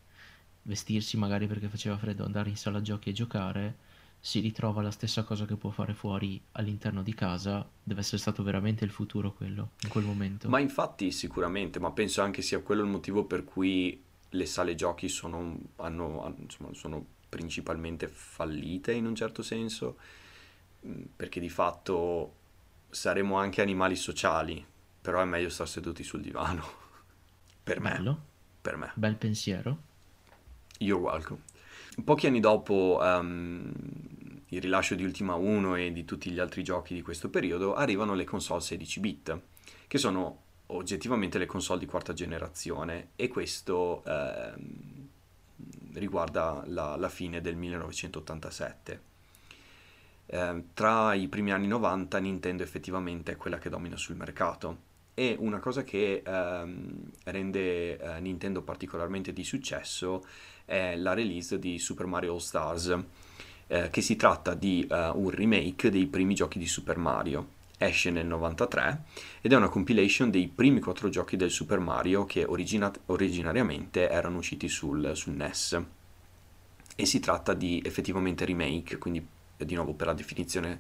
vestirsi 0.63 1.17
magari 1.17 1.47
perché 1.47 1.69
faceva 1.69 1.97
freddo, 1.97 2.25
andare 2.25 2.51
in 2.51 2.57
sala 2.57 2.81
giochi 2.81 3.11
e 3.11 3.13
giocare, 3.13 3.77
si 4.23 4.41
ritrova 4.41 4.83
la 4.83 4.91
stessa 4.91 5.25
cosa 5.25 5.47
che 5.47 5.57
può 5.57 5.71
fare 5.71 5.95
fuori 5.95 6.41
all'interno 6.53 7.03
di 7.03 7.15
casa, 7.15 7.67
deve 7.83 8.01
essere 8.01 8.19
stato 8.19 8.43
veramente 8.43 8.85
il 8.85 8.91
futuro 8.91 9.33
quello, 9.33 9.71
in 9.83 9.89
quel 9.89 10.05
momento. 10.05 10.49
Ma 10.49 10.61
infatti 10.61 11.11
sicuramente, 11.11 11.81
ma 11.81 11.91
penso 11.91 12.21
anche 12.21 12.43
sia 12.43 12.61
quello 12.61 12.83
il 12.83 12.89
motivo 12.89 13.25
per 13.25 13.45
cui 13.45 14.03
le 14.29 14.47
sale 14.47 14.75
giochi 14.75 15.09
sono, 15.09 15.59
hanno, 15.77 16.35
insomma, 16.39 16.73
sono 16.75 17.05
principalmente 17.31 18.09
fallite 18.09 18.93
in 18.93 19.07
un 19.07 19.15
certo 19.15 19.43
senso, 19.43 19.97
mm, 20.87 21.03
perché 21.17 21.41
di 21.41 21.49
fatto 21.49 22.35
saremo 22.91 23.37
anche 23.39 23.63
animali 23.63 23.97
sociali, 23.97 24.65
però 25.01 25.23
è 25.23 25.25
meglio 25.25 25.49
stare 25.49 25.71
seduti 25.71 26.03
sul 26.05 26.21
divano. 26.21 26.63
per 27.63 27.81
me. 27.81 27.93
Bello. 27.93 28.29
Per 28.61 28.77
me. 28.77 28.93
Bel 28.95 29.17
pensiero. 29.17 29.89
You're 30.83 31.03
welcome. 31.03 31.43
Pochi 32.05 32.27
anni 32.27 32.41
dopo 32.41 32.99
um, 33.03 33.71
il 34.47 34.61
rilascio 34.63 34.95
di 34.95 35.05
Ultima 35.05 35.35
1 35.35 35.75
e 35.75 35.93
di 35.93 36.07
tutti 36.07 36.31
gli 36.31 36.39
altri 36.39 36.63
giochi 36.63 36.95
di 36.95 37.03
questo 37.03 37.29
periodo, 37.29 37.75
arrivano 37.75 38.15
le 38.15 38.25
console 38.25 38.63
16 38.63 39.01
bit, 39.01 39.41
che 39.87 39.99
sono 39.99 40.43
oggettivamente 40.69 41.37
le 41.37 41.45
console 41.45 41.81
di 41.81 41.87
quarta 41.87 42.15
generazione 42.15 43.11
e 43.15 43.29
questo 43.29 44.03
eh, 44.07 44.55
riguarda 45.93 46.63
la, 46.67 46.97
la, 46.97 47.09
fine 47.11 47.43
del 47.43 47.57
1987. 47.57 49.03
Eh, 50.25 50.65
tra 50.73 51.13
i 51.13 51.29
primi 51.29 51.53
anni 51.53 51.67
90 51.67 52.19
Nintendo 52.21 52.63
effettivamente 52.63 53.33
è 53.33 53.37
quella 53.37 53.59
che 53.59 53.69
domina 53.69 53.99
sul 53.99 54.17
mercato 54.17 54.89
e 55.21 55.37
una 55.39 55.59
cosa 55.59 55.85
che 55.85 56.23
ehm, 56.25 57.11
rende 57.25 57.99
eh, 57.99 58.21
Nintendo 58.21 58.63
particolarmente 58.63 59.35
di 59.35 59.45
successo 59.45 60.25
è 60.65 60.97
la 60.97 61.13
release 61.13 61.59
di 61.59 61.79
Super 61.79 62.07
Mario 62.07 62.33
All 62.33 62.39
Stars, 62.39 62.99
eh, 63.67 63.91
che 63.91 64.01
si 64.01 64.17
tratta 64.17 64.55
di 64.55 64.89
uh, 64.89 64.95
un 64.95 65.29
remake 65.29 65.91
dei 65.91 66.07
primi 66.07 66.33
giochi 66.33 66.59
di 66.59 66.67
Super 66.67 66.97
Mario. 66.97 67.59
Esce 67.77 68.11
nel 68.11 68.25
93 68.25 69.03
ed 69.43 69.53
è 69.53 69.57
una 69.57 69.69
compilation 69.69 70.31
dei 70.31 70.49
primi 70.49 70.81
quattro 70.81 71.11
giochi 71.11 71.37
del 71.37 71.51
Super 71.51 71.81
Mario 71.81 72.25
che 72.25 72.45
origina- 72.45 72.91
originariamente 73.07 74.09
erano 74.09 74.39
usciti 74.39 74.71
sul, 74.71 75.15
sul 75.15 75.35
NES. 75.35 75.83
E 76.97 77.05
si 77.05 77.21
tratta 77.21 77.53
di 77.53 77.83
effettivamente 77.85 78.47
remake, 78.47 78.97
quindi 78.97 79.27
di 79.59 79.75
nuovo 79.75 79.93
per 79.93 80.07
la 80.07 80.15
definizione 80.15 80.79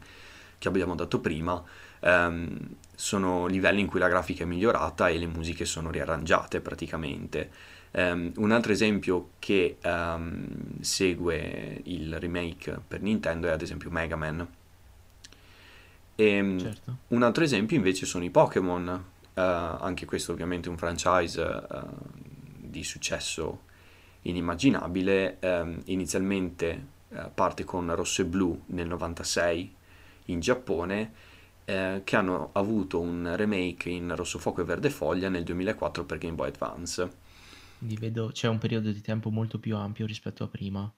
che 0.61 0.69
abbiamo 0.69 0.95
dato 0.95 1.21
prima, 1.21 1.61
ehm, 2.01 2.77
sono 2.95 3.47
livelli 3.47 3.81
in 3.81 3.87
cui 3.87 3.99
la 3.99 4.09
grafica 4.09 4.45
è 4.45 4.47
migliorata 4.47 5.09
e 5.09 5.17
le 5.17 5.27
musiche 5.27 5.65
sono 5.65 5.91
riarrangiate 5.91 6.61
praticamente. 6.61 7.51
Um, 7.93 8.31
un 8.37 8.53
altro 8.53 8.71
esempio 8.71 9.31
che 9.41 9.79
um, 9.83 10.79
segue 10.81 11.81
il 11.85 12.21
remake 12.21 12.79
per 12.87 13.01
Nintendo 13.01 13.49
è 13.49 13.51
ad 13.51 13.63
esempio 13.63 13.91
Mega 13.91 14.17
Man. 14.17 14.47
E, 16.15 16.25
ehm, 16.25 16.59
certo. 16.61 16.97
Un 17.09 17.23
altro 17.23 17.43
esempio 17.43 17.77
invece 17.77 18.05
sono 18.05 18.23
i 18.23 18.31
Pokémon, 18.31 18.87
uh, 18.87 19.41
anche 19.41 20.05
questo 20.05 20.33
ovviamente 20.33 20.69
è 20.69 20.71
un 20.71 20.77
franchise 20.77 21.41
uh, 21.41 21.87
di 22.59 22.85
successo 22.85 23.63
inimmaginabile. 24.23 25.39
Um, 25.41 25.81
inizialmente 25.87 26.87
uh, 27.09 27.31
parte 27.35 27.65
con 27.65 27.93
Rosso 27.95 28.21
e 28.21 28.27
Blu 28.27 28.63
nel 28.67 28.89
96 28.89 29.79
in 30.31 30.41
Giappone, 30.41 31.29
che 31.71 32.17
hanno 32.17 32.51
avuto 32.55 32.99
un 32.99 33.33
remake 33.37 33.91
in 33.91 34.17
Rosso 34.17 34.41
Fuoco 34.41 34.61
e 34.61 34.65
Verde 34.65 34.91
Foglia 34.91 35.29
nel 35.29 35.45
2004 35.45 36.05
per 36.05 36.19
Game 36.19 36.35
Boy 36.35 36.49
Advance 36.49 37.09
quindi 37.81 37.97
vedo 37.97 38.29
c'è 38.31 38.47
un 38.47 38.59
periodo 38.59 38.91
di 38.91 39.01
tempo 39.01 39.31
molto 39.31 39.59
più 39.59 39.75
ampio 39.75 40.05
rispetto 40.05 40.45
a 40.45 40.49
prima. 40.49 40.93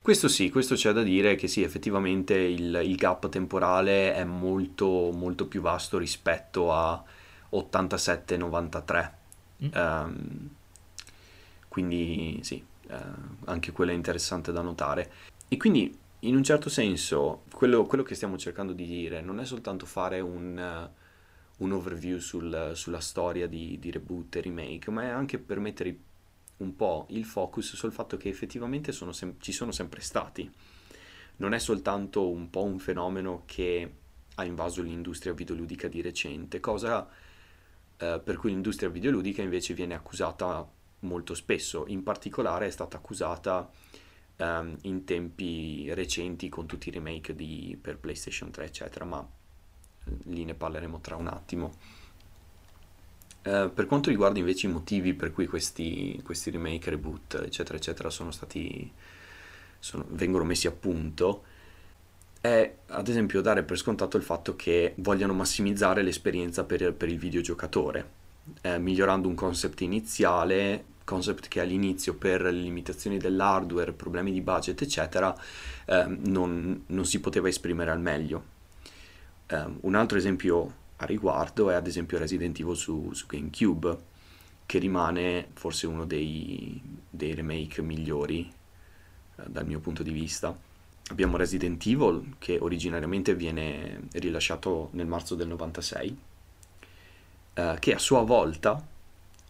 Questo 0.00 0.26
sì, 0.26 0.50
questo 0.50 0.74
c'è 0.74 0.90
da 0.90 1.04
dire 1.04 1.36
che 1.36 1.46
sì, 1.46 1.62
effettivamente 1.62 2.34
il, 2.34 2.80
il 2.82 2.96
gap 2.96 3.28
temporale 3.28 4.12
è 4.12 4.24
molto, 4.24 5.12
molto 5.12 5.46
più 5.46 5.60
vasto 5.60 5.96
rispetto 5.96 6.72
a 6.72 7.00
87-93. 7.52 9.12
Mm. 9.62 9.68
Um, 9.72 10.48
quindi 11.68 12.40
sì, 12.42 12.60
uh, 12.88 12.94
anche 13.44 13.70
quello 13.70 13.92
è 13.92 13.94
interessante 13.94 14.50
da 14.50 14.62
notare. 14.62 15.12
E 15.46 15.56
quindi 15.56 15.96
in 16.20 16.34
un 16.34 16.42
certo 16.42 16.68
senso 16.68 17.44
quello, 17.52 17.84
quello 17.84 18.02
che 18.02 18.14
stiamo 18.14 18.36
cercando 18.36 18.72
di 18.72 18.86
dire 18.86 19.20
non 19.20 19.40
è 19.40 19.44
soltanto 19.44 19.86
fare 19.86 20.20
un... 20.20 20.90
Uh, 20.92 21.06
un 21.58 21.72
overview 21.72 22.18
sul, 22.18 22.72
sulla 22.74 23.00
storia 23.00 23.46
di, 23.46 23.78
di, 23.78 23.90
reboot 23.90 24.36
e 24.36 24.40
remake, 24.42 24.90
ma 24.90 25.02
è 25.02 25.08
anche 25.08 25.38
per 25.38 25.58
mettere 25.58 25.96
un 26.58 26.74
po' 26.74 27.06
il 27.10 27.24
focus 27.24 27.74
sul 27.74 27.92
fatto 27.92 28.16
che 28.16 28.28
effettivamente 28.28 28.92
sono 28.92 29.12
sem- 29.12 29.34
ci 29.38 29.52
sono 29.52 29.72
sempre 29.72 30.00
stati. 30.00 30.50
Non 31.36 31.54
è 31.54 31.58
soltanto 31.58 32.28
un 32.28 32.50
po' 32.50 32.64
un 32.64 32.78
fenomeno 32.78 33.42
che 33.46 33.92
ha 34.34 34.44
invaso 34.44 34.82
l'industria 34.82 35.32
videoludica 35.32 35.88
di 35.88 36.00
recente, 36.00 36.60
cosa 36.60 37.08
eh, 37.96 38.20
per 38.22 38.36
cui 38.36 38.50
l'industria 38.50 38.88
videoludica 38.88 39.42
invece 39.42 39.74
viene 39.74 39.94
accusata 39.94 40.66
molto 41.00 41.34
spesso, 41.34 41.84
in 41.88 42.02
particolare 42.02 42.66
è 42.66 42.70
stata 42.70 42.96
accusata 42.96 43.68
um, 44.38 44.76
in 44.82 45.04
tempi 45.04 45.92
recenti 45.94 46.48
con 46.48 46.66
tutti 46.66 46.88
i 46.88 46.92
remake 46.92 47.34
di, 47.34 47.78
per 47.80 47.98
PlayStation 47.98 48.50
3 48.50 48.64
eccetera, 48.64 49.04
ma 49.04 49.26
lì 50.24 50.44
ne 50.44 50.54
parleremo 50.54 51.00
tra 51.00 51.16
un 51.16 51.28
attimo. 51.28 51.74
Eh, 53.42 53.70
per 53.72 53.86
quanto 53.86 54.10
riguarda 54.10 54.38
invece 54.38 54.66
i 54.66 54.70
motivi 54.70 55.14
per 55.14 55.32
cui 55.32 55.46
questi, 55.46 56.20
questi 56.24 56.50
remake, 56.50 56.90
reboot, 56.90 57.42
eccetera, 57.44 57.78
eccetera, 57.78 58.10
sono 58.10 58.30
stati, 58.30 58.90
sono, 59.78 60.04
vengono 60.08 60.44
messi 60.44 60.66
a 60.66 60.72
punto, 60.72 61.44
è 62.40 62.74
ad 62.86 63.08
esempio 63.08 63.40
dare 63.40 63.62
per 63.62 63.76
scontato 63.76 64.16
il 64.16 64.22
fatto 64.22 64.54
che 64.54 64.94
vogliano 64.98 65.32
massimizzare 65.32 66.02
l'esperienza 66.02 66.64
per, 66.64 66.92
per 66.94 67.08
il 67.08 67.18
videogiocatore, 67.18 68.10
eh, 68.62 68.78
migliorando 68.78 69.28
un 69.28 69.34
concept 69.34 69.80
iniziale, 69.80 70.84
concept 71.08 71.48
che 71.48 71.60
all'inizio 71.60 72.14
per 72.14 72.42
le 72.42 72.52
limitazioni 72.52 73.16
dell'hardware, 73.16 73.92
problemi 73.92 74.32
di 74.32 74.40
budget, 74.40 74.82
eccetera, 74.82 75.34
eh, 75.86 76.04
non, 76.06 76.84
non 76.86 77.04
si 77.06 77.20
poteva 77.20 77.48
esprimere 77.48 77.90
al 77.90 78.00
meglio 78.00 78.56
Um, 79.50 79.78
un 79.82 79.94
altro 79.94 80.18
esempio 80.18 80.74
a 80.96 81.06
riguardo 81.06 81.70
è 81.70 81.74
ad 81.74 81.86
esempio 81.86 82.18
Resident 82.18 82.58
Evil 82.60 82.76
su, 82.76 83.12
su 83.14 83.26
GameCube, 83.26 83.96
che 84.66 84.78
rimane 84.78 85.48
forse 85.54 85.86
uno 85.86 86.04
dei, 86.04 86.80
dei 87.08 87.34
remake 87.34 87.80
migliori 87.80 88.50
uh, 89.36 89.42
dal 89.46 89.66
mio 89.66 89.80
punto 89.80 90.02
di 90.02 90.10
vista. 90.10 90.54
abbiamo 91.10 91.38
Resident 91.38 91.84
Evil 91.86 92.34
che 92.38 92.58
originariamente 92.60 93.34
viene 93.34 94.02
rilasciato 94.12 94.90
nel 94.92 95.06
marzo 95.06 95.34
del 95.34 95.48
96, 95.48 96.18
eh, 97.54 97.76
che 97.78 97.94
a 97.94 97.98
sua 97.98 98.20
volta 98.20 98.86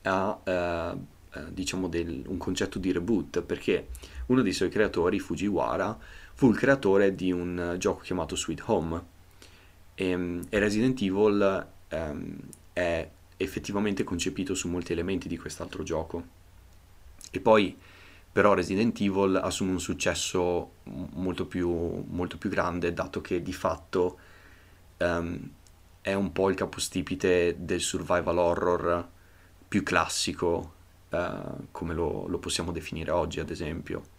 ha 0.03 0.97
eh, 1.35 1.39
eh, 1.39 1.53
diciamo 1.53 1.89
del, 1.89 2.25
un 2.27 2.37
concetto 2.39 2.79
di 2.79 2.93
reboot 2.93 3.43
perché 3.43 3.89
uno 4.27 4.43
dei 4.43 4.53
suoi 4.53 4.69
creatori, 4.69 5.19
Fujiwara, 5.19 5.99
fu 6.35 6.51
il 6.51 6.57
creatore 6.57 7.15
di 7.15 7.33
un 7.33 7.77
gioco 7.79 8.01
chiamato 8.01 8.37
Sweet 8.37 8.63
Home 8.67 9.03
e, 9.95 10.09
ehm, 10.11 10.47
e 10.49 10.59
Resident 10.59 11.01
Evil 11.03 11.67
um, 11.91 12.37
è 12.73 13.09
effettivamente 13.37 14.05
concepito 14.05 14.55
su 14.55 14.69
molti 14.69 14.93
elementi 14.93 15.29
di 15.29 15.37
quest'altro 15.37 15.83
gioco. 15.83 16.37
E 17.31 17.41
poi 17.41 17.77
però 18.31 18.55
Resident 18.55 19.01
Evil 19.01 19.37
assume 19.37 19.73
un 19.73 19.81
successo 19.81 20.73
molto 20.85 21.47
più, 21.47 22.05
molto 22.09 22.39
più 22.39 22.51
grande 22.51 22.93
dato 22.93 23.21
che 23.21 23.43
di 23.43 23.53
fatto 23.53 24.19
um, 24.99 25.51
è 26.01 26.15
un 26.15 26.33
po' 26.33 26.49
il 26.49 26.55
capostipite 26.55 27.57
del 27.59 27.81
survival 27.81 28.39
horror 28.39 29.09
più 29.67 29.83
classico 29.83 30.77
uh, 31.11 31.67
come 31.71 31.95
lo, 31.95 32.27
lo, 32.27 32.39
possiamo 32.39 32.73
definire 32.73 33.11
oggi 33.11 33.41
ad 33.41 33.51
esempio. 33.51 34.17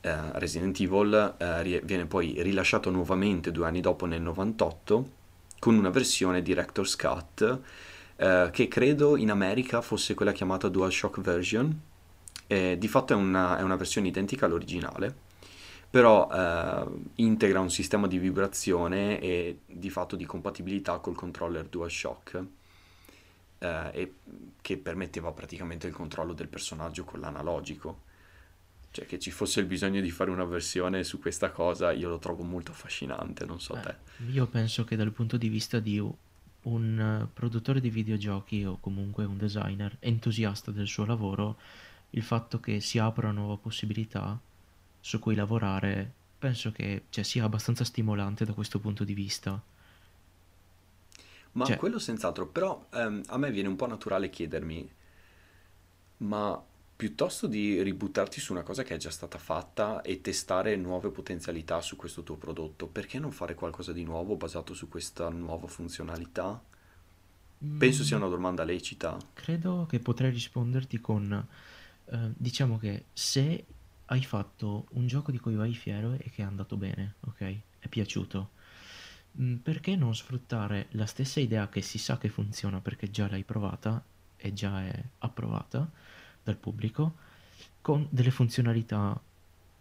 Uh, 0.00 0.30
Resident 0.34 0.78
Evil 0.80 1.36
uh, 1.38 1.84
viene 1.84 2.06
poi 2.06 2.40
rilasciato 2.42 2.90
nuovamente 2.90 3.50
due 3.50 3.66
anni 3.66 3.80
dopo 3.80 4.06
nel 4.06 4.22
98 4.22 5.10
con 5.58 5.74
una 5.74 5.90
versione 5.90 6.42
Director's 6.42 6.94
Cut 6.96 7.60
che 8.50 8.66
credo 8.66 9.16
in 9.16 9.30
America 9.30 9.80
fosse 9.80 10.14
quella 10.14 10.32
chiamata 10.32 10.68
DualShock 10.68 11.20
version 11.20 11.80
di 12.48 12.88
fatto 12.88 13.12
è 13.12 13.16
una, 13.16 13.58
è 13.58 13.62
una 13.62 13.76
versione 13.76 14.08
identica 14.08 14.46
all'originale 14.46 15.14
però 15.88 16.28
integra 17.14 17.60
un 17.60 17.70
sistema 17.70 18.08
di 18.08 18.18
vibrazione 18.18 19.20
e 19.20 19.60
di 19.66 19.88
fatto 19.88 20.16
di 20.16 20.26
compatibilità 20.26 20.98
col 20.98 21.14
controller 21.14 21.66
DualShock 21.66 22.44
eh, 23.58 23.90
e 23.92 24.14
che 24.60 24.76
permetteva 24.76 25.32
praticamente 25.32 25.86
il 25.86 25.92
controllo 25.92 26.32
del 26.32 26.48
personaggio 26.48 27.04
con 27.04 27.20
l'analogico. 27.20 28.06
Cioè 28.90 29.04
che 29.06 29.18
ci 29.18 29.30
fosse 29.30 29.60
il 29.60 29.66
bisogno 29.66 30.00
di 30.00 30.10
fare 30.10 30.30
una 30.30 30.44
versione 30.44 31.04
su 31.04 31.20
questa 31.20 31.50
cosa 31.50 31.92
io 31.92 32.08
lo 32.08 32.18
trovo 32.18 32.42
molto 32.42 32.70
affascinante, 32.70 33.44
non 33.44 33.60
so 33.60 33.74
Beh, 33.74 33.80
te. 33.82 33.96
Io 34.30 34.46
penso 34.46 34.84
che 34.84 34.96
dal 34.96 35.12
punto 35.12 35.36
di 35.36 35.48
vista 35.48 35.78
di 35.78 36.02
un 36.62 37.28
produttore 37.32 37.80
di 37.80 37.90
videogiochi 37.90 38.64
o 38.64 38.78
comunque 38.80 39.24
un 39.24 39.36
designer 39.36 39.96
entusiasta 40.00 40.70
del 40.70 40.86
suo 40.86 41.04
lavoro, 41.04 41.58
il 42.10 42.22
fatto 42.22 42.60
che 42.60 42.80
si 42.80 42.98
apra 42.98 43.28
una 43.28 43.40
nuova 43.40 43.56
possibilità 43.56 44.38
su 45.00 45.18
cui 45.18 45.34
lavorare 45.34 46.12
penso 46.38 46.72
che 46.72 47.04
cioè, 47.10 47.24
sia 47.24 47.44
abbastanza 47.44 47.84
stimolante 47.84 48.44
da 48.44 48.52
questo 48.52 48.78
punto 48.78 49.04
di 49.04 49.14
vista. 49.14 49.60
Ma 51.52 51.64
Cioè, 51.64 51.76
quello 51.76 51.98
senz'altro, 51.98 52.46
però 52.46 52.86
ehm, 52.92 53.22
a 53.26 53.38
me 53.38 53.50
viene 53.50 53.68
un 53.68 53.76
po' 53.76 53.86
naturale 53.86 54.30
chiedermi, 54.30 54.90
ma 56.18 56.62
piuttosto 56.96 57.46
di 57.46 57.80
ributtarti 57.82 58.40
su 58.40 58.52
una 58.52 58.62
cosa 58.62 58.82
che 58.82 58.94
è 58.94 58.98
già 58.98 59.10
stata 59.10 59.38
fatta 59.38 60.02
e 60.02 60.20
testare 60.20 60.74
nuove 60.76 61.10
potenzialità 61.10 61.80
su 61.80 61.96
questo 61.96 62.22
tuo 62.22 62.36
prodotto, 62.36 62.86
perché 62.88 63.18
non 63.18 63.32
fare 63.32 63.54
qualcosa 63.54 63.92
di 63.92 64.04
nuovo 64.04 64.36
basato 64.36 64.74
su 64.74 64.88
questa 64.88 65.28
nuova 65.28 65.66
funzionalità? 65.68 66.60
Penso 67.76 68.04
sia 68.04 68.16
mm, 68.16 68.20
una 68.20 68.28
domanda 68.28 68.64
lecita. 68.64 69.16
credo 69.32 69.86
che 69.88 70.00
potrei 70.00 70.30
risponderti 70.30 71.00
con, 71.00 71.46
eh, 72.06 72.32
diciamo 72.36 72.78
che 72.78 73.06
se 73.12 73.66
hai 74.06 74.22
fatto 74.24 74.86
un 74.92 75.06
gioco 75.06 75.30
di 75.30 75.38
cui 75.38 75.54
vai 75.54 75.74
fiero 75.74 76.12
e 76.14 76.30
che 76.30 76.42
è 76.42 76.44
andato 76.44 76.76
bene, 76.76 77.16
ok? 77.20 77.40
È 77.78 77.88
piaciuto. 77.88 78.50
Mm, 79.40 79.56
Perché 79.56 79.96
non 79.96 80.14
sfruttare 80.14 80.88
la 80.90 81.06
stessa 81.06 81.40
idea 81.40 81.68
che 81.68 81.80
si 81.82 81.98
sa 81.98 82.18
che 82.18 82.28
funziona 82.28 82.80
perché 82.80 83.10
già 83.10 83.28
l'hai 83.28 83.44
provata 83.44 84.02
e 84.36 84.52
già 84.52 84.84
è 84.84 85.02
approvata 85.18 85.90
dal 86.42 86.56
pubblico 86.56 87.14
con 87.80 88.06
delle 88.10 88.30
funzionalità 88.30 89.20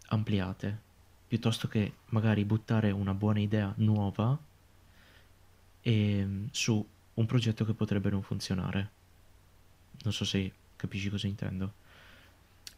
ampliate, 0.09 0.81
piuttosto 1.27 1.67
che 1.67 1.93
magari 2.07 2.45
buttare 2.45 2.91
una 2.91 3.13
buona 3.13 3.39
idea 3.39 3.73
nuova 3.77 4.37
ehm, 5.81 6.47
su 6.51 6.85
un 7.15 7.25
progetto 7.25 7.65
che 7.65 7.73
potrebbe 7.73 8.09
non 8.09 8.21
funzionare. 8.21 8.91
Non 10.03 10.13
so 10.13 10.25
se 10.25 10.51
capisci 10.75 11.09
cosa 11.09 11.27
intendo. 11.27 11.73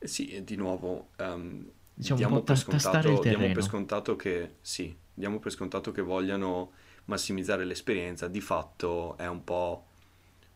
Sì, 0.02 0.30
e 0.30 0.44
di 0.44 0.56
nuovo, 0.56 1.10
ehm, 1.18 1.72
Diciamo 1.94 2.18
diamo 2.18 2.42
per 2.42 2.58
scontato, 2.58 3.24
diamo 3.24 3.52
per 3.52 3.64
scontato 3.64 4.16
che 4.16 4.56
sì, 4.62 4.96
diamo 5.20 5.40
per 5.40 5.52
scontato 5.52 5.92
che 5.92 6.02
vogliano 6.02 6.72
massimizzare 7.06 7.66
l'esperienza, 7.66 8.30
di 8.30 8.40
fatto 8.40 9.18
è 9.18 9.28
un 9.28 9.44
po' 9.44 9.86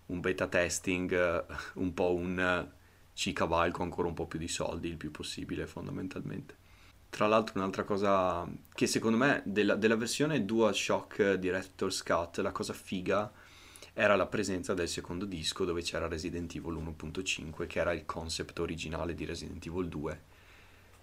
un 0.05 0.21
beta 0.21 0.47
testing, 0.47 1.45
un 1.75 1.93
po' 1.93 2.13
un 2.13 2.71
ci 3.11 3.33
cavalco 3.33 3.83
ancora 3.83 4.07
un 4.07 4.13
po' 4.13 4.25
più 4.25 4.39
di 4.39 4.47
soldi, 4.47 4.87
il 4.87 4.95
più 4.95 5.11
possibile 5.11 5.67
fondamentalmente. 5.67 6.55
Tra 7.09 7.27
l'altro 7.27 7.59
un'altra 7.59 7.83
cosa 7.83 8.49
che 8.73 8.87
secondo 8.87 9.17
me 9.17 9.43
della, 9.45 9.75
della 9.75 9.97
versione 9.97 10.45
DualShock 10.45 11.33
Director's 11.33 12.01
Cut, 12.01 12.37
la 12.37 12.51
cosa 12.51 12.73
figa 12.73 13.31
era 13.93 14.15
la 14.15 14.25
presenza 14.25 14.73
del 14.73 14.87
secondo 14.87 15.25
disco 15.25 15.65
dove 15.65 15.81
c'era 15.81 16.07
Resident 16.07 16.55
Evil 16.55 16.75
1.5, 16.75 17.67
che 17.67 17.79
era 17.79 17.91
il 17.91 18.05
concept 18.05 18.57
originale 18.59 19.13
di 19.13 19.25
Resident 19.25 19.63
Evil 19.65 19.89
2, 19.89 20.21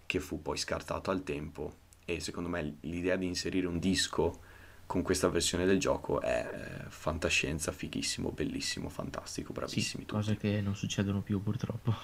che 0.06 0.18
fu 0.18 0.40
poi 0.40 0.56
scartato 0.56 1.10
al 1.10 1.22
tempo. 1.22 1.88
E 2.14 2.20
secondo 2.20 2.48
me 2.48 2.76
l'idea 2.80 3.16
di 3.16 3.26
inserire 3.26 3.66
un 3.66 3.78
disco 3.78 4.40
con 4.86 5.02
questa 5.02 5.28
versione 5.28 5.64
del 5.66 5.78
gioco 5.78 6.20
è 6.20 6.48
eh, 6.52 6.90
fantascienza, 6.90 7.70
fighissimo, 7.70 8.30
bellissimo, 8.30 8.88
fantastico, 8.88 9.52
Sì, 9.52 9.58
bravissimi 9.60 10.06
cose 10.06 10.32
tutti. 10.34 10.48
che 10.48 10.60
non 10.60 10.74
succedono 10.74 11.20
più 11.20 11.40
purtroppo. 11.42 11.94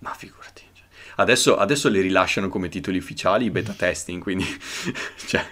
Ma 0.00 0.12
figurati. 0.12 0.62
cioè. 0.74 0.84
Adesso, 1.16 1.56
adesso 1.56 1.88
le 1.88 2.02
rilasciano 2.02 2.48
come 2.48 2.68
titoli 2.68 2.98
ufficiali, 2.98 3.50
beta 3.50 3.72
testing, 3.72 4.20
quindi... 4.20 4.44
cioè, 5.26 5.44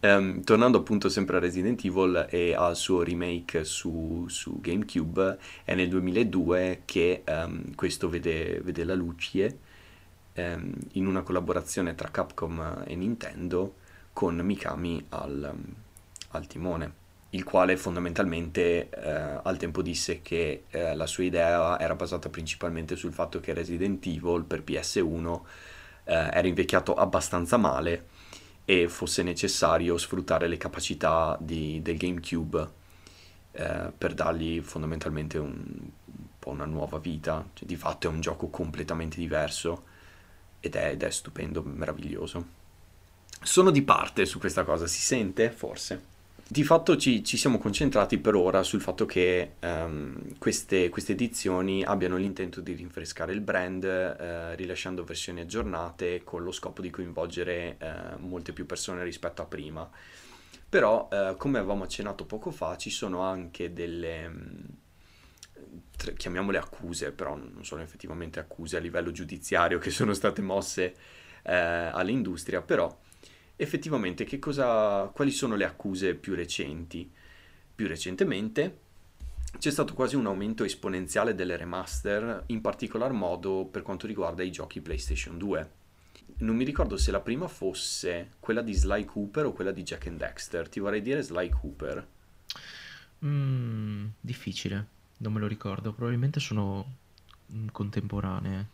Ehm, 0.00 0.44
tornando 0.44 0.76
appunto 0.76 1.08
sempre 1.08 1.38
a 1.38 1.40
Resident 1.40 1.82
Evil 1.82 2.26
e 2.28 2.54
al 2.54 2.76
suo 2.76 3.02
remake 3.02 3.64
su, 3.64 4.26
su 4.28 4.60
GameCube, 4.60 5.38
è 5.64 5.74
nel 5.74 5.88
2002 5.88 6.82
che 6.84 7.22
ehm, 7.24 7.74
questo 7.74 8.10
vede, 8.10 8.60
vede 8.62 8.84
la 8.84 8.92
luce 8.94 9.58
ehm, 10.34 10.72
in 10.92 11.06
una 11.06 11.22
collaborazione 11.22 11.94
tra 11.94 12.10
Capcom 12.10 12.84
e 12.86 12.94
Nintendo 12.94 13.76
con 14.12 14.36
Mikami 14.36 15.06
al, 15.10 15.52
al 16.30 16.46
timone, 16.46 17.02
il 17.30 17.44
quale 17.44 17.76
fondamentalmente 17.76 18.88
eh, 18.90 19.40
al 19.42 19.56
tempo 19.56 19.82
disse 19.82 20.22
che 20.22 20.64
eh, 20.70 20.94
la 20.94 21.06
sua 21.06 21.24
idea 21.24 21.78
era 21.80 21.94
basata 21.94 22.28
principalmente 22.28 22.96
sul 22.96 23.12
fatto 23.12 23.40
che 23.40 23.52
Resident 23.52 24.04
Evil 24.06 24.44
per 24.44 24.62
PS1 24.62 25.40
eh, 26.04 26.12
era 26.14 26.46
invecchiato 26.46 26.94
abbastanza 26.94 27.56
male 27.56 28.06
e 28.64 28.88
fosse 28.88 29.22
necessario 29.22 29.98
sfruttare 29.98 30.46
le 30.48 30.56
capacità 30.56 31.36
di- 31.40 31.80
del 31.82 31.96
GameCube 31.96 32.68
eh, 33.52 33.92
per 33.96 34.14
dargli 34.14 34.60
fondamentalmente 34.60 35.38
un, 35.38 35.50
un 35.50 36.24
po' 36.38 36.50
una 36.50 36.64
nuova 36.64 36.98
vita. 36.98 37.44
Cioè, 37.52 37.66
di 37.66 37.76
fatto 37.76 38.06
è 38.06 38.10
un 38.10 38.20
gioco 38.20 38.48
completamente 38.48 39.16
diverso 39.18 39.84
ed 40.64 40.76
è, 40.76 40.90
ed 40.90 41.02
è 41.02 41.10
stupendo, 41.10 41.62
meraviglioso. 41.62 42.62
Sono 43.42 43.70
di 43.70 43.82
parte 43.82 44.24
su 44.24 44.38
questa 44.38 44.64
cosa, 44.64 44.86
si 44.86 45.00
sente? 45.00 45.50
Forse. 45.50 46.12
Di 46.46 46.62
fatto 46.62 46.96
ci, 46.96 47.22
ci 47.22 47.36
siamo 47.36 47.58
concentrati 47.58 48.18
per 48.18 48.34
ora 48.34 48.62
sul 48.62 48.80
fatto 48.80 49.04
che 49.04 49.52
ehm, 49.58 50.38
queste, 50.38 50.88
queste 50.88 51.12
edizioni 51.12 51.82
abbiano 51.82 52.16
l'intento 52.16 52.60
di 52.60 52.72
rinfrescare 52.72 53.32
il 53.32 53.40
brand, 53.40 53.84
eh, 53.84 54.54
rilasciando 54.54 55.04
versioni 55.04 55.40
aggiornate 55.40 56.22
con 56.24 56.42
lo 56.42 56.52
scopo 56.52 56.80
di 56.80 56.90
coinvolgere 56.90 57.76
eh, 57.78 58.16
molte 58.18 58.52
più 58.52 58.64
persone 58.64 59.04
rispetto 59.04 59.42
a 59.42 59.46
prima. 59.46 59.88
Però, 60.68 61.08
eh, 61.12 61.34
come 61.36 61.58
avevamo 61.58 61.84
accennato 61.84 62.24
poco 62.24 62.50
fa, 62.50 62.76
ci 62.76 62.90
sono 62.90 63.20
anche 63.20 63.72
delle, 63.72 64.30
tre- 64.83 64.83
chiamiamole 66.16 66.58
accuse, 66.58 67.12
però 67.12 67.36
non 67.36 67.64
sono 67.64 67.82
effettivamente 67.82 68.40
accuse 68.40 68.76
a 68.76 68.80
livello 68.80 69.12
giudiziario 69.12 69.78
che 69.78 69.90
sono 69.90 70.12
state 70.12 70.42
mosse 70.42 70.94
eh, 71.42 71.54
all'industria, 71.54 72.62
però 72.62 73.00
effettivamente 73.56 74.26
cosa, 74.38 75.10
quali 75.14 75.30
sono 75.30 75.56
le 75.56 75.64
accuse 75.64 76.14
più 76.14 76.34
recenti? 76.34 77.10
Più 77.74 77.86
recentemente 77.86 78.78
c'è 79.58 79.70
stato 79.70 79.94
quasi 79.94 80.16
un 80.16 80.26
aumento 80.26 80.64
esponenziale 80.64 81.34
delle 81.34 81.56
remaster, 81.56 82.44
in 82.46 82.60
particolar 82.60 83.12
modo 83.12 83.64
per 83.64 83.82
quanto 83.82 84.06
riguarda 84.06 84.42
i 84.42 84.50
giochi 84.50 84.80
PlayStation 84.80 85.38
2. 85.38 85.70
Non 86.38 86.56
mi 86.56 86.64
ricordo 86.64 86.96
se 86.96 87.10
la 87.10 87.20
prima 87.20 87.46
fosse 87.46 88.32
quella 88.40 88.62
di 88.62 88.72
Sly 88.72 89.04
Cooper 89.04 89.46
o 89.46 89.52
quella 89.52 89.70
di 89.70 89.82
Jack 89.82 90.08
and 90.08 90.18
Dexter, 90.18 90.68
ti 90.68 90.80
vorrei 90.80 91.02
dire 91.02 91.22
Sly 91.22 91.48
Cooper. 91.50 92.06
Mm, 93.24 94.06
difficile, 94.20 94.86
non 95.18 95.32
me 95.32 95.40
lo 95.40 95.46
ricordo. 95.46 95.92
Probabilmente 95.92 96.40
sono 96.40 96.84
mm, 97.52 97.68
contemporanee. 97.72 98.66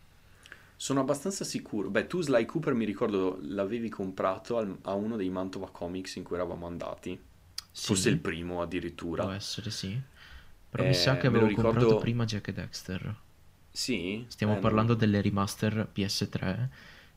Sono 0.75 0.99
abbastanza 1.01 1.45
sicuro. 1.45 1.91
Beh, 1.91 2.07
tu 2.09 2.21
Sly 2.23 2.45
Cooper 2.45 2.75
mi 2.75 2.85
ricordo 2.85 3.39
l'avevi 3.43 3.89
comprato 3.89 4.57
al- 4.57 4.79
a 4.83 4.95
uno 4.95 5.15
dei 5.17 5.31
Mantova 5.31 5.71
Comics 5.71 6.17
in 6.17 6.25
cui 6.25 6.35
eravamo 6.37 6.67
andati. 6.67 7.17
Forse 7.79 8.09
il 8.09 8.19
Sì, 8.19 8.21
primo 8.21 8.63
può 9.15 9.29
addirittura. 9.29 9.31
essere 9.31 9.71
sì. 9.71 10.01
Però 10.71 10.85
mi 10.85 10.95
sa 10.95 11.17
Eh, 11.17 11.19
che 11.19 11.27
avevo 11.27 11.51
comprato 11.51 11.97
ricordo. 11.97 11.99
prima 11.99 12.25
Jack 12.25 12.49
e 12.49 12.53
Dexter. 12.53 13.17
Sì? 13.73 14.27
Stiamo 14.27 14.57
Eh, 14.57 14.59
parlando 14.59 14.95
non... 14.95 14.95
delle 14.95 15.21
remaster 15.21 15.87
PS3 15.87 16.71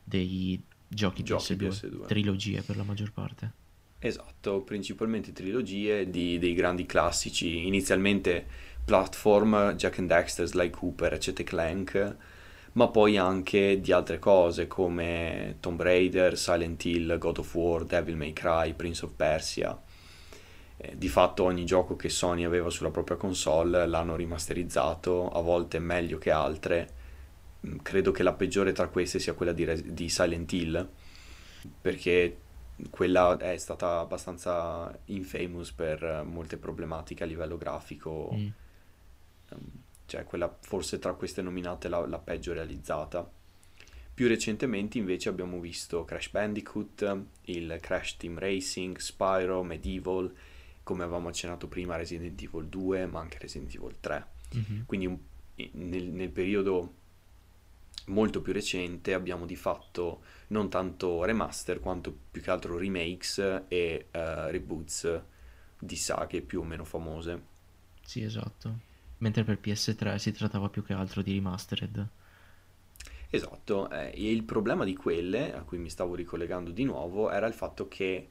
dei 0.04 0.62
giochi 0.86 1.24
Giochi 1.28 1.56
PS2, 1.56 1.56
PS2. 1.56 2.06
trilogie 2.06 2.62
per 2.62 2.76
la 2.76 2.82
maggior 2.84 3.10
parte. 3.10 3.52
Esatto, 3.98 4.62
principalmente 4.62 5.32
trilogie 5.32 6.08
di- 6.10 6.38
dei 6.38 6.52
grandi 6.54 6.84
classici. 6.86 7.66
Inizialmente 7.66 8.46
platform, 8.84 9.74
Jack 9.76 9.98
and 9.98 10.08
Dexter, 10.08 10.46
Sly 10.46 10.70
Cooper, 10.70 11.10
Ratchet 11.10 11.42
Clank, 11.42 12.16
ma 12.72 12.88
poi 12.88 13.16
anche 13.16 13.80
di 13.80 13.92
altre 13.92 14.18
cose 14.18 14.66
come 14.66 15.56
Tomb 15.60 15.80
Raider, 15.80 16.36
Silent 16.36 16.84
Hill, 16.84 17.18
God 17.18 17.38
of 17.38 17.54
War, 17.54 17.84
Devil 17.84 18.16
May 18.16 18.32
Cry, 18.32 18.72
Prince 18.74 19.04
of 19.04 19.12
Persia. 19.14 19.80
Eh, 20.76 20.98
di 20.98 21.08
fatto 21.08 21.44
ogni 21.44 21.64
gioco 21.64 21.94
che 21.94 22.08
Sony 22.08 22.44
aveva 22.44 22.68
sulla 22.68 22.90
propria 22.90 23.16
console 23.16 23.86
l'hanno 23.86 24.16
rimasterizzato, 24.16 25.28
a 25.30 25.40
volte 25.40 25.78
meglio 25.78 26.18
che 26.18 26.30
altre. 26.32 26.88
Mm, 27.66 27.76
Credo 27.82 28.10
che 28.10 28.22
la 28.24 28.32
peggiore 28.32 28.72
tra 28.72 28.88
queste 28.88 29.18
sia 29.20 29.34
quella 29.34 29.52
di, 29.52 29.64
Res- 29.64 29.84
di 29.84 30.08
Silent 30.08 30.52
Hill, 30.52 30.88
perché 31.80 32.38
quella 32.90 33.36
è 33.38 33.56
stata 33.56 34.00
abbastanza 34.00 34.92
infamous 35.06 35.70
per 35.70 36.24
molte 36.26 36.56
problematiche 36.56 37.22
a 37.22 37.26
livello 37.26 37.56
grafico, 37.56 38.30
Mm. 38.34 38.48
Ehm, 39.54 39.70
cioè 40.06 40.24
quella 40.24 40.54
forse 40.60 40.98
tra 40.98 41.14
queste 41.14 41.42
nominate 41.42 41.88
la, 41.88 42.06
la 42.06 42.18
peggio 42.18 42.52
realizzata. 42.52 43.30
Più 44.14 44.28
recentemente 44.28 44.98
invece 44.98 45.28
abbiamo 45.28 45.58
visto 45.58 46.04
Crash 46.04 46.30
Bandicoot, 46.30 47.24
il 47.46 47.78
Crash 47.80 48.16
Team 48.16 48.38
Racing, 48.38 48.96
Spyro, 48.96 49.64
Medieval, 49.64 50.32
come 50.84 51.02
avevamo 51.02 51.28
accennato 51.28 51.66
prima 51.66 51.96
Resident 51.96 52.40
Evil 52.40 52.66
2, 52.66 53.06
ma 53.06 53.20
anche 53.20 53.38
Resident 53.38 53.74
Evil 53.74 53.96
3. 53.98 54.26
Mhm. 54.52 54.84
Quindi 54.86 55.18
nel, 55.72 56.04
nel 56.04 56.30
periodo 56.30 56.94
molto 58.06 58.42
più 58.42 58.52
recente 58.52 59.14
abbiamo 59.14 59.46
di 59.46 59.56
fatto 59.56 60.22
non 60.48 60.68
tanto 60.68 61.24
remaster 61.24 61.80
quanto 61.80 62.16
più 62.30 62.42
che 62.42 62.50
altro 62.50 62.76
remakes 62.76 63.38
e 63.68 64.06
eh, 64.10 64.50
reboots 64.50 65.22
di 65.78 65.96
saghe 65.96 66.40
più 66.42 66.60
o 66.60 66.64
meno 66.64 66.84
famose. 66.84 67.52
Sì, 68.04 68.22
esatto. 68.22 68.92
Mentre 69.24 69.42
per 69.42 69.58
PS3 69.58 70.16
si 70.16 70.32
trattava 70.32 70.68
più 70.68 70.84
che 70.84 70.92
altro 70.92 71.22
di 71.22 71.32
remastered. 71.32 72.08
Esatto, 73.30 73.88
eh, 73.88 74.12
e 74.14 74.30
il 74.30 74.42
problema 74.44 74.84
di 74.84 74.94
quelle, 74.94 75.54
a 75.54 75.62
cui 75.62 75.78
mi 75.78 75.88
stavo 75.88 76.14
ricollegando 76.14 76.70
di 76.70 76.84
nuovo, 76.84 77.30
era 77.30 77.46
il 77.46 77.54
fatto 77.54 77.88
che 77.88 78.28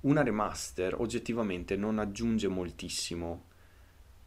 una 0.00 0.24
remaster 0.24 1.00
oggettivamente 1.00 1.76
non 1.76 2.00
aggiunge 2.00 2.48
moltissimo 2.48 3.44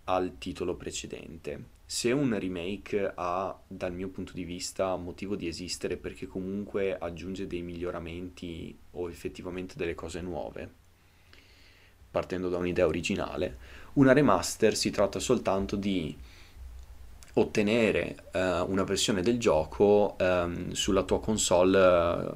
al 0.06 0.38
titolo 0.38 0.78
precedente. 0.78 1.76
Se 1.86 2.14
un 2.14 2.40
remake 2.40 3.12
ha, 3.14 3.60
dal 3.68 3.94
mio 3.94 4.08
punto 4.08 4.32
di 4.32 4.46
vista, 4.46 4.96
motivo 4.96 5.36
di 5.36 5.50
esistere 5.50 5.98
perché 5.98 6.26
comunque 6.26 6.98
aggiunge 6.98 7.48
dei 7.48 7.64
miglioramenti 7.64 8.78
o 8.92 9.10
effettivamente 9.10 9.76
delle 9.76 9.94
cose 9.94 10.22
nuove, 10.22 10.72
partendo 12.10 12.48
da 12.48 12.58
un'idea 12.58 12.88
originale, 12.88 13.58
una 13.98 14.14
remaster 14.14 14.76
si 14.76 14.90
tratta 14.90 15.20
soltanto 15.20 15.76
di 15.76 16.16
ottenere 17.34 18.16
eh, 18.32 18.60
una 18.62 18.84
versione 18.84 19.22
del 19.22 19.40
gioco 19.40 20.16
ehm, 20.18 20.72
sulla 20.72 21.04
tua 21.04 21.20
console 21.20 22.26
eh, 22.28 22.34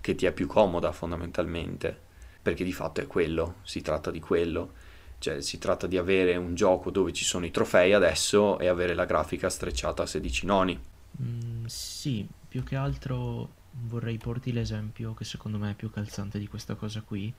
che 0.00 0.14
ti 0.14 0.26
è 0.26 0.32
più 0.32 0.46
comoda 0.46 0.92
fondamentalmente, 0.92 1.96
perché 2.42 2.64
di 2.64 2.72
fatto 2.72 3.00
è 3.00 3.06
quello, 3.06 3.56
si 3.62 3.82
tratta 3.82 4.10
di 4.10 4.20
quello. 4.20 4.88
Cioè, 5.18 5.42
si 5.42 5.58
tratta 5.58 5.86
di 5.86 5.98
avere 5.98 6.36
un 6.36 6.54
gioco 6.54 6.90
dove 6.90 7.12
ci 7.12 7.24
sono 7.24 7.44
i 7.44 7.50
trofei 7.50 7.92
adesso 7.92 8.58
e 8.58 8.68
avere 8.68 8.94
la 8.94 9.04
grafica 9.04 9.50
strecciata 9.50 10.04
a 10.04 10.06
16 10.06 10.46
noni. 10.46 10.80
Mm, 11.22 11.66
sì, 11.66 12.26
più 12.48 12.64
che 12.64 12.76
altro 12.76 13.58
vorrei 13.72 14.16
porti 14.16 14.50
l'esempio 14.52 15.12
che 15.12 15.24
secondo 15.24 15.58
me 15.58 15.72
è 15.72 15.74
più 15.74 15.90
calzante 15.90 16.38
di 16.38 16.48
questa 16.48 16.74
cosa 16.74 17.02
qui. 17.02 17.32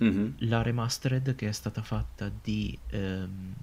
Mhm, 0.00 0.38
La 0.38 0.62
remastered 0.62 1.34
che 1.34 1.48
è 1.48 1.52
stata 1.52 1.82
fatta 1.82 2.28
di 2.28 2.84
ehm, 2.86 3.54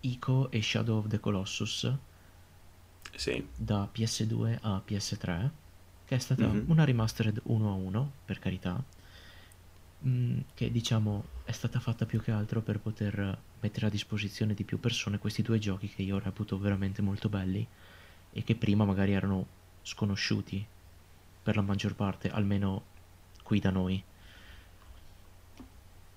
Ico 0.00 0.50
e 0.50 0.62
Shadow 0.62 0.98
of 0.98 1.06
the 1.08 1.20
Colossus 1.20 1.98
Sì. 3.16 3.44
da 3.54 3.86
PS2 3.92 4.58
a 4.60 4.80
PS3, 4.82 5.50
che 6.04 6.14
è 6.16 6.18
stata 6.18 6.46
Mhm. 6.46 6.66
una 6.66 6.84
remastered 6.84 7.40
1 7.44 7.70
a 7.70 7.74
1, 7.74 8.20
per 8.24 8.38
carità, 8.38 8.84
mm, 10.06 10.40
che 10.54 10.70
diciamo 10.70 11.34
è 11.42 11.52
stata 11.52 11.80
fatta 11.80 12.06
più 12.06 12.20
che 12.20 12.30
altro 12.30 12.62
per 12.62 12.80
poter 12.80 13.48
mettere 13.60 13.86
a 13.86 13.90
disposizione 13.90 14.54
di 14.54 14.64
più 14.64 14.78
persone 14.80 15.18
questi 15.18 15.42
due 15.42 15.58
giochi 15.58 15.88
che 15.88 16.02
io 16.02 16.18
reputo 16.18 16.58
veramente 16.58 17.02
molto 17.02 17.28
belli 17.28 17.70
e 18.30 18.42
che 18.44 18.56
prima 18.56 18.84
magari 18.84 19.12
erano 19.12 19.56
sconosciuti 19.82 20.70
per 21.42 21.56
la 21.56 21.62
maggior 21.62 21.94
parte, 21.94 22.30
almeno 22.30 22.92
qui 23.42 23.58
da 23.60 23.70
noi. 23.70 24.09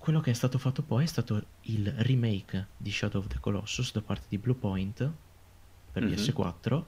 Quello 0.04 0.20
che 0.20 0.32
è 0.32 0.34
stato 0.34 0.58
fatto 0.58 0.82
poi 0.82 1.04
è 1.04 1.06
stato 1.06 1.42
il 1.62 1.90
remake 1.90 2.66
di 2.76 2.92
Shadow 2.92 3.22
of 3.22 3.28
the 3.28 3.38
Colossus 3.40 3.90
da 3.90 4.02
parte 4.02 4.26
di 4.28 4.36
Bluepoint 4.36 5.10
per 5.92 6.02
Mhm. 6.02 6.10
PS4, 6.10 6.86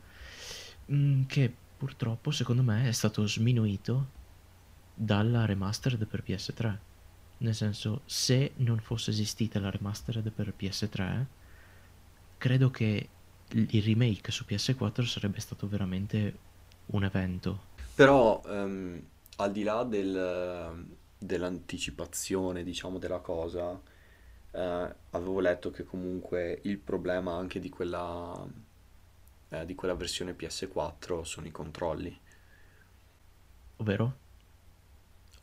mm, 0.92 1.22
che 1.24 1.50
purtroppo 1.78 2.30
secondo 2.30 2.62
me 2.62 2.86
è 2.86 2.92
stato 2.92 3.26
sminuito 3.26 4.08
dalla 4.92 5.46
remastered 5.46 6.04
per 6.04 6.22
PS3. 6.22 6.78
Nel 7.38 7.54
senso, 7.54 8.02
se 8.04 8.52
non 8.56 8.80
fosse 8.80 9.12
esistita 9.12 9.58
la 9.60 9.70
remastered 9.70 10.30
per 10.30 10.52
PS3, 10.52 11.26
credo 12.36 12.70
che 12.70 13.08
il 13.48 13.82
remake 13.82 14.30
su 14.30 14.44
PS4 14.44 15.06
sarebbe 15.06 15.40
stato 15.40 15.66
veramente 15.66 16.36
un 16.88 17.02
evento. 17.02 17.60
Però, 17.94 18.42
ehm, 18.46 19.02
al 19.36 19.52
di 19.52 19.62
là 19.62 19.84
del- 19.84 20.84
dell'anticipazione, 21.18 22.62
diciamo, 22.62 22.98
della 22.98 23.20
cosa, 23.20 23.80
eh, 24.52 24.94
avevo 25.10 25.40
letto 25.40 25.70
che 25.70 25.84
comunque 25.84 26.60
il 26.64 26.78
problema 26.78 27.34
anche 27.34 27.60
di 27.60 27.68
quella, 27.70 28.46
eh, 29.48 29.64
di 29.66 29.74
quella 29.74 29.94
versione 29.94 30.34
PS4 30.34 31.24
sono 31.24 31.46
i 31.46 31.50
controlli, 31.50 32.20
Ovvero? 33.78 34.14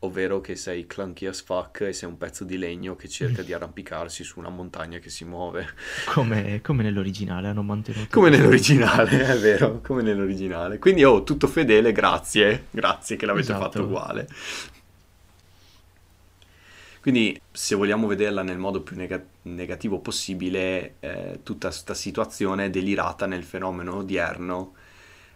ovvero 0.00 0.40
che 0.40 0.54
sei 0.54 0.86
clunky 0.86 1.26
as 1.26 1.40
fuck 1.42 1.80
e 1.80 1.92
sei 1.92 2.08
un 2.08 2.16
pezzo 2.16 2.44
di 2.44 2.58
legno 2.58 2.94
che 2.94 3.08
cerca 3.08 3.42
di 3.42 3.52
arrampicarsi 3.54 4.22
su 4.22 4.38
una 4.38 4.48
montagna 4.50 4.98
che 5.00 5.10
si 5.10 5.24
muove. 5.24 5.66
Come, 6.04 6.60
come 6.62 6.82
nell'originale 6.82 7.48
hanno 7.48 7.62
mantenuto 7.62 8.20
Come 8.20 8.30
nell'originale, 8.30 9.24
è 9.26 9.38
vero, 9.38 9.80
come 9.80 10.02
nell'originale. 10.02 10.78
Quindi, 10.78 11.04
oh, 11.04 11.22
tutto 11.24 11.46
fedele, 11.48 11.92
grazie, 11.92 12.66
grazie 12.70 13.16
che 13.16 13.26
l'avete 13.26 13.54
fatto 13.54 13.80
Esatto. 13.80 13.82
uguale. 13.82 14.28
Quindi, 17.04 17.38
se 17.52 17.74
vogliamo 17.74 18.06
vederla 18.06 18.42
nel 18.42 18.56
modo 18.56 18.80
più 18.80 18.96
nega- 18.96 19.22
negativo 19.42 19.98
possibile, 19.98 20.94
eh, 21.00 21.40
tutta 21.42 21.68
questa 21.68 21.92
situazione 21.92 22.64
è 22.64 22.70
delirata 22.70 23.26
nel 23.26 23.44
fenomeno 23.44 23.96
odierno 23.96 24.72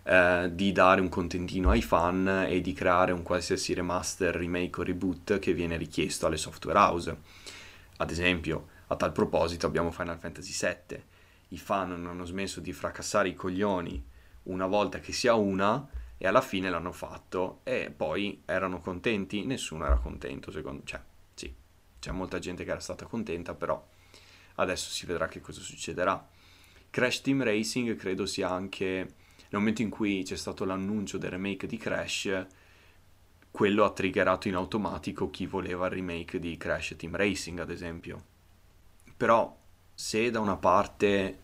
eh, 0.05 0.49
di 0.51 0.73
dare 0.73 1.03
un 1.03 1.11
contentino 1.11 1.69
ai 1.69 1.83
fan 1.83 2.47
e 2.49 2.63
di 2.63 2.73
creare 2.73 3.13
un 3.13 3.23
qualsiasi 3.23 3.75
remaster, 3.75 4.35
remake 4.35 4.81
o 4.81 4.83
reboot 4.83 5.39
che 5.41 5.53
viene 5.53 5.77
richiesto 5.77 6.25
alle 6.25 6.39
software 6.39 6.79
house. 6.79 7.17
Ad 7.99 8.11
esempio, 8.11 8.69
a 8.87 8.97
tal 8.97 9.13
proposito 9.13 9.67
abbiamo 9.67 9.91
Final 9.91 10.19
Fantasy 10.19 10.55
VII. 10.59 11.03
I 11.49 11.59
fan 11.59 11.91
non 11.91 12.07
hanno 12.07 12.25
smesso 12.25 12.61
di 12.61 12.73
fracassare 12.73 13.29
i 13.29 13.35
coglioni 13.35 14.03
una 14.45 14.67
volta 14.67 15.01
che 15.01 15.13
sia 15.13 15.35
una 15.35 15.87
e 16.17 16.27
alla 16.27 16.41
fine 16.41 16.71
l'hanno 16.71 16.93
fatto 16.93 17.61
e 17.65 17.93
poi 17.95 18.41
erano 18.47 18.81
contenti? 18.81 19.45
Nessuno 19.45 19.85
era 19.85 19.99
contento, 19.99 20.51
secondo 20.51 20.81
cioè, 20.87 21.01
c'è 21.99 22.11
molta 22.13 22.39
gente 22.39 22.65
che 22.65 22.71
era 22.71 22.81
stata 22.81 23.07
contenta, 23.07 23.55
però 23.55 23.85
adesso 24.57 24.91
si 24.91 25.07
vedrà 25.07 25.29
che 25.29 25.41
cosa 25.41 25.61
succederà. 25.61 26.27
Crash 26.91 27.21
Team 27.21 27.43
Racing 27.43 27.97
credo 27.97 28.27
sia 28.27 28.51
anche 28.51 29.15
nel 29.51 29.61
momento 29.61 29.83
in 29.83 29.89
cui 29.89 30.23
c'è 30.25 30.37
stato 30.37 30.65
l'annuncio 30.65 31.17
del 31.17 31.31
remake 31.31 31.67
di 31.67 31.79
Crash, 31.79 32.47
quello 33.51 33.85
ha 33.85 33.93
triggerato 33.93 34.47
in 34.47 34.55
automatico 34.55 35.31
chi 35.31 35.47
voleva 35.47 35.87
il 35.87 35.93
remake 35.93 36.39
di 36.39 36.57
Crash 36.57 36.97
Team 36.97 37.17
Racing, 37.17 37.59
ad 37.59 37.71
esempio. 37.71 38.25
Però 39.17 39.57
se 39.95 40.31
da 40.31 40.41
una 40.41 40.57
parte 40.57 41.39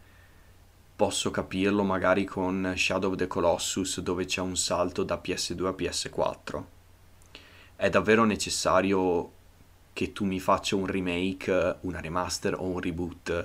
posso 0.95 1.31
capirlo 1.31 1.83
magari 1.83 2.25
con 2.25 2.75
Shadow 2.77 3.13
of 3.13 3.17
the 3.17 3.27
Colossus 3.27 4.01
dove 4.01 4.27
c'è 4.27 4.41
un 4.41 4.57
salto 4.57 5.03
da 5.03 5.21
PS2 5.23 5.67
a 5.67 5.71
PS4, 5.71 6.65
è 7.77 7.89
davvero 7.89 8.25
necessario 8.25 9.34
che 9.95 10.13
tu 10.13 10.27
mi 10.27 10.39
faccia 10.41 10.77
un 10.77 10.85
remake, 10.87 11.79
una 11.81 12.01
remaster 12.01 12.55
o 12.55 12.65
un 12.65 12.81
reboot 12.81 13.45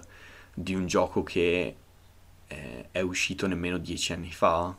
di 0.54 0.76
un 0.76 0.86
gioco 0.88 1.24
che 1.24 1.76
eh, 2.48 2.88
è 2.92 3.00
uscito 3.00 3.48
nemmeno 3.48 3.78
dieci 3.78 4.12
anni 4.12 4.32
fa? 4.32 4.76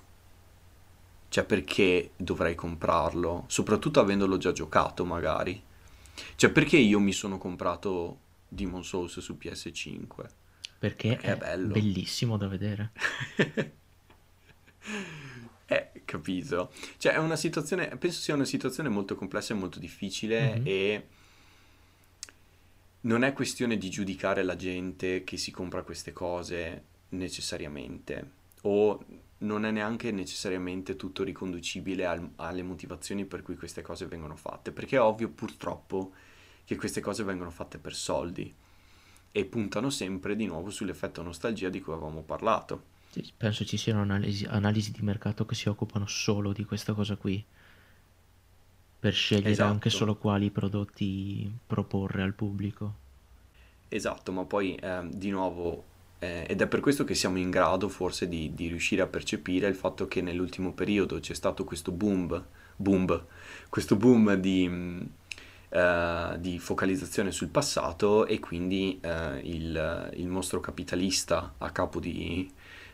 Cioè, 1.29 1.45
perché 1.45 2.11
dovrei 2.17 2.55
comprarlo? 2.55 3.45
Soprattutto 3.47 4.01
avendolo 4.01 4.37
già 4.37 4.53
giocato, 4.53 5.05
magari. 5.07 5.63
Cioè, 6.37 6.51
perché 6.51 6.77
io 6.77 6.99
mi 7.01 7.13
sono 7.13 7.39
comprato 7.39 8.19
Demon 8.49 8.85
Souls 8.85 9.21
su 9.21 9.39
PS5? 9.41 10.07
Perché, 10.81 11.09
Perché 11.11 11.27
è 11.29 11.33
è 11.35 11.37
bello. 11.37 11.73
bellissimo 11.73 12.37
da 12.37 12.49
vedere. 12.49 12.91
Eh, 15.67 15.91
capito. 16.05 16.73
Cioè, 16.97 17.13
è 17.13 17.19
una 17.19 17.37
situazione, 17.37 17.97
penso 17.97 18.21
sia 18.21 18.35
una 18.35 18.45
situazione 18.45 18.89
molto 18.89 19.15
complessa 19.15 19.55
e 19.55 19.57
molto 19.57 19.79
difficile 19.79 20.57
Mhm. 20.57 20.63
e 20.67 21.07
non 23.03 23.25
è 23.25 23.33
questione 23.33 23.77
di 23.77 23.89
giudicare 23.89 24.43
la 24.43 24.57
gente 24.57 25.25
che 25.25 25.37
si 25.37 25.51
compra 25.51 25.83
queste 25.83 26.13
cose 26.13 26.85
necessariamente, 27.11 28.31
o 28.63 29.05
non 29.39 29.65
è 29.65 29.71
neanche 29.71 30.11
necessariamente 30.11 30.97
tutto 30.97 31.23
riconducibile 31.23 32.05
al- 32.05 32.31
alle 32.37 32.63
motivazioni 32.63 33.25
per 33.25 33.43
cui 33.43 33.57
queste 33.57 33.83
cose 33.83 34.07
vengono 34.07 34.37
fatte, 34.37 34.71
perché 34.73 34.97
è 34.97 35.01
ovvio 35.01 35.31
purtroppo 35.31 36.13
che 36.65 36.77
queste 36.77 37.01
cose 37.01 37.25
vengono 37.25 37.51
fatte 37.51 37.79
per 37.79 37.95
soldi 37.95 38.53
e 39.33 39.45
puntano 39.45 39.91
sempre 39.91 40.37
di 40.37 40.47
nuovo 40.47 40.71
sull'effetto 40.71 41.23
nostalgia 41.23 41.69
di 41.69 41.81
cui 41.81 41.93
avevamo 41.93 42.23
parlato. 42.23 42.99
Penso 43.37 43.65
ci 43.65 43.77
siano 43.77 44.03
analisi, 44.03 44.45
analisi 44.45 44.93
di 44.93 45.03
mercato 45.03 45.47
che 45.47 45.55
si 45.55 45.69
occupano 45.69 46.07
solo 46.07 46.53
di 46.53 46.65
questa 46.65 46.93
cosa 46.93 47.17
qui, 47.17 47.45
per 49.01 49.13
scegliere 49.15 49.63
anche 49.63 49.89
Esatto. 49.89 49.91
solo 49.91 50.17
quali 50.17 50.51
prodotti 50.51 51.51
proporre 51.67 52.23
al 52.23 52.35
pubblico. 52.35 52.95
Esatto, 53.89 54.31
ma 54.33 54.45
poi 54.45 54.77
ehm, 54.81 55.11
di 55.13 55.31
nuovo, 55.31 55.85
eh, 56.21 56.47
ed 56.49 56.61
è 56.61 56.67
per 56.69 56.81
questo 56.81 57.05
che 57.05 57.15
siamo 57.15 57.39
in 57.39 57.51
grado 57.51 57.89
forse 57.89 58.29
di, 58.29 58.55
di 58.55 58.69
riuscire 58.69 59.03
a 59.03 59.07
percepire 59.07 59.67
il 59.69 59.75
fatto 59.75 60.07
che 60.07 60.21
nell'ultimo 60.23 60.73
periodo 60.73 61.19
c'è 61.19 61.35
stato 61.35 61.65
questo 61.65 61.91
boom, 61.91 62.45
boom, 62.77 63.25
questo 63.69 63.97
boom 63.97 64.35
di, 64.35 64.69
mh, 64.69 65.11
eh, 65.71 66.37
di 66.39 66.59
focalizzazione 66.61 67.33
sul 67.33 67.49
passato 67.49 68.27
e 68.27 68.39
quindi 68.39 69.01
eh, 69.03 69.41
il, 69.43 70.11
il 70.17 70.29
mostro 70.29 70.61
capitalista 70.61 71.55
a 71.59 71.71
capo 71.71 71.99
di- 72.01 72.49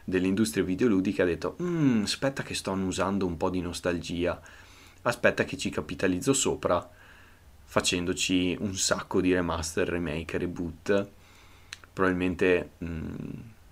delle 0.05 0.27
industrie 0.29 0.65
videoludiche 0.65 1.21
ha 1.23 1.25
detto, 1.27 1.57
"Mm, 1.63 2.05
aspetta 2.05 2.43
che 2.43 2.55
sto 2.55 2.71
usando 2.73 3.27
un 3.27 3.37
po' 3.37 3.51
di 3.51 3.61
nostalgia, 3.61 4.41
aspetta 5.09 5.45
che 5.45 5.57
ci 5.57 5.71
capitalizzo 5.71 6.33
sopra 6.33 6.89
facendoci 7.65 8.57
un 8.61 8.75
sacco 8.77 9.21
di 9.21 9.33
remaster, 9.33 9.89
remake, 9.89 10.39
reboot. 10.39 11.11
Probabilmente 11.93 12.71
mh, 12.79 12.87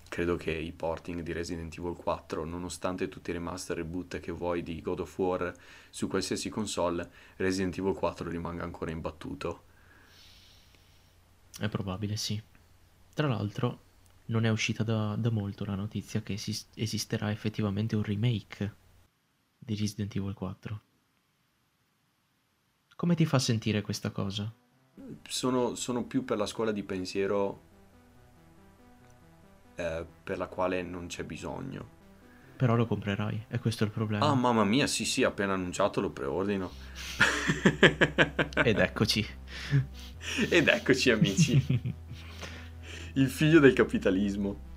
credo 0.09 0.37
che 0.37 0.53
i 0.53 0.73
porting 0.73 1.23
di 1.23 1.33
Resident 1.33 1.77
Evil 1.77 1.95
4, 1.95 2.45
nonostante 2.45 3.09
tutti 3.09 3.31
i 3.31 3.33
remaster, 3.33 3.77
reboot 3.77 4.21
che 4.21 4.33
vuoi 4.33 4.63
di 4.63 4.81
God 4.81 5.01
of 5.01 5.19
War 5.19 5.55
su 5.91 6.07
qualsiasi 6.09 6.49
console, 6.49 7.09
Resident 7.37 7.77
Evil 7.79 7.95
4 7.95 8.29
rimanga 8.29 8.65
ancora 8.65 8.91
imbattuto. 8.91 9.63
È 11.59 11.69
probabile, 11.69 12.17
sì. 12.17 12.41
Tra 13.13 13.29
l'altro, 13.29 13.81
non 14.27 14.45
è 14.45 14.51
uscita 14.51 14.83
da, 14.83 15.15
da 15.17 15.31
molto 15.31 15.65
la 15.65 15.75
notizia 15.75 16.23
che 16.23 16.35
esis- 16.35 16.69
esisterà 16.75 17.31
effettivamente 17.31 17.95
un 17.97 18.03
remake 18.03 18.75
di 19.59 19.75
Resident 19.77 20.15
Evil 20.17 20.35
4. 20.35 20.81
Come 22.97 23.15
ti 23.15 23.27
fa 23.27 23.39
sentire 23.39 23.83
questa 23.83 24.11
cosa? 24.11 24.53
Sono, 25.29 25.75
sono 25.75 26.05
più 26.05 26.25
per 26.25 26.39
la 26.39 26.47
scuola 26.47 26.71
di 26.73 26.83
pensiero 26.83 27.61
eh, 29.75 30.05
per 30.23 30.39
la 30.39 30.47
quale 30.47 30.83
non 30.83 31.07
c'è 31.09 31.25
bisogno. 31.25 32.03
Però 32.57 32.77
lo 32.77 32.87
comprerai, 32.87 33.47
e 33.49 33.59
questo 33.59 33.83
è 33.83 33.87
il 33.87 33.93
Ah, 33.93 33.97
problema. 33.97 34.35
mamma 34.35 34.65
mia, 34.65 34.87
sì, 34.87 35.05
sì, 35.05 35.25
appena 35.25 35.55
annunciato 35.55 36.01
lo 36.01 36.11
preordino. 36.11 36.71
Ed 38.65 38.79
eccoci. 38.79 39.27
Ed 40.49 40.69
eccoci, 40.69 41.11
amici. 41.11 41.95
Il 43.15 43.29
figlio 43.29 43.59
del 43.59 43.73
capitalismo. 43.73 44.73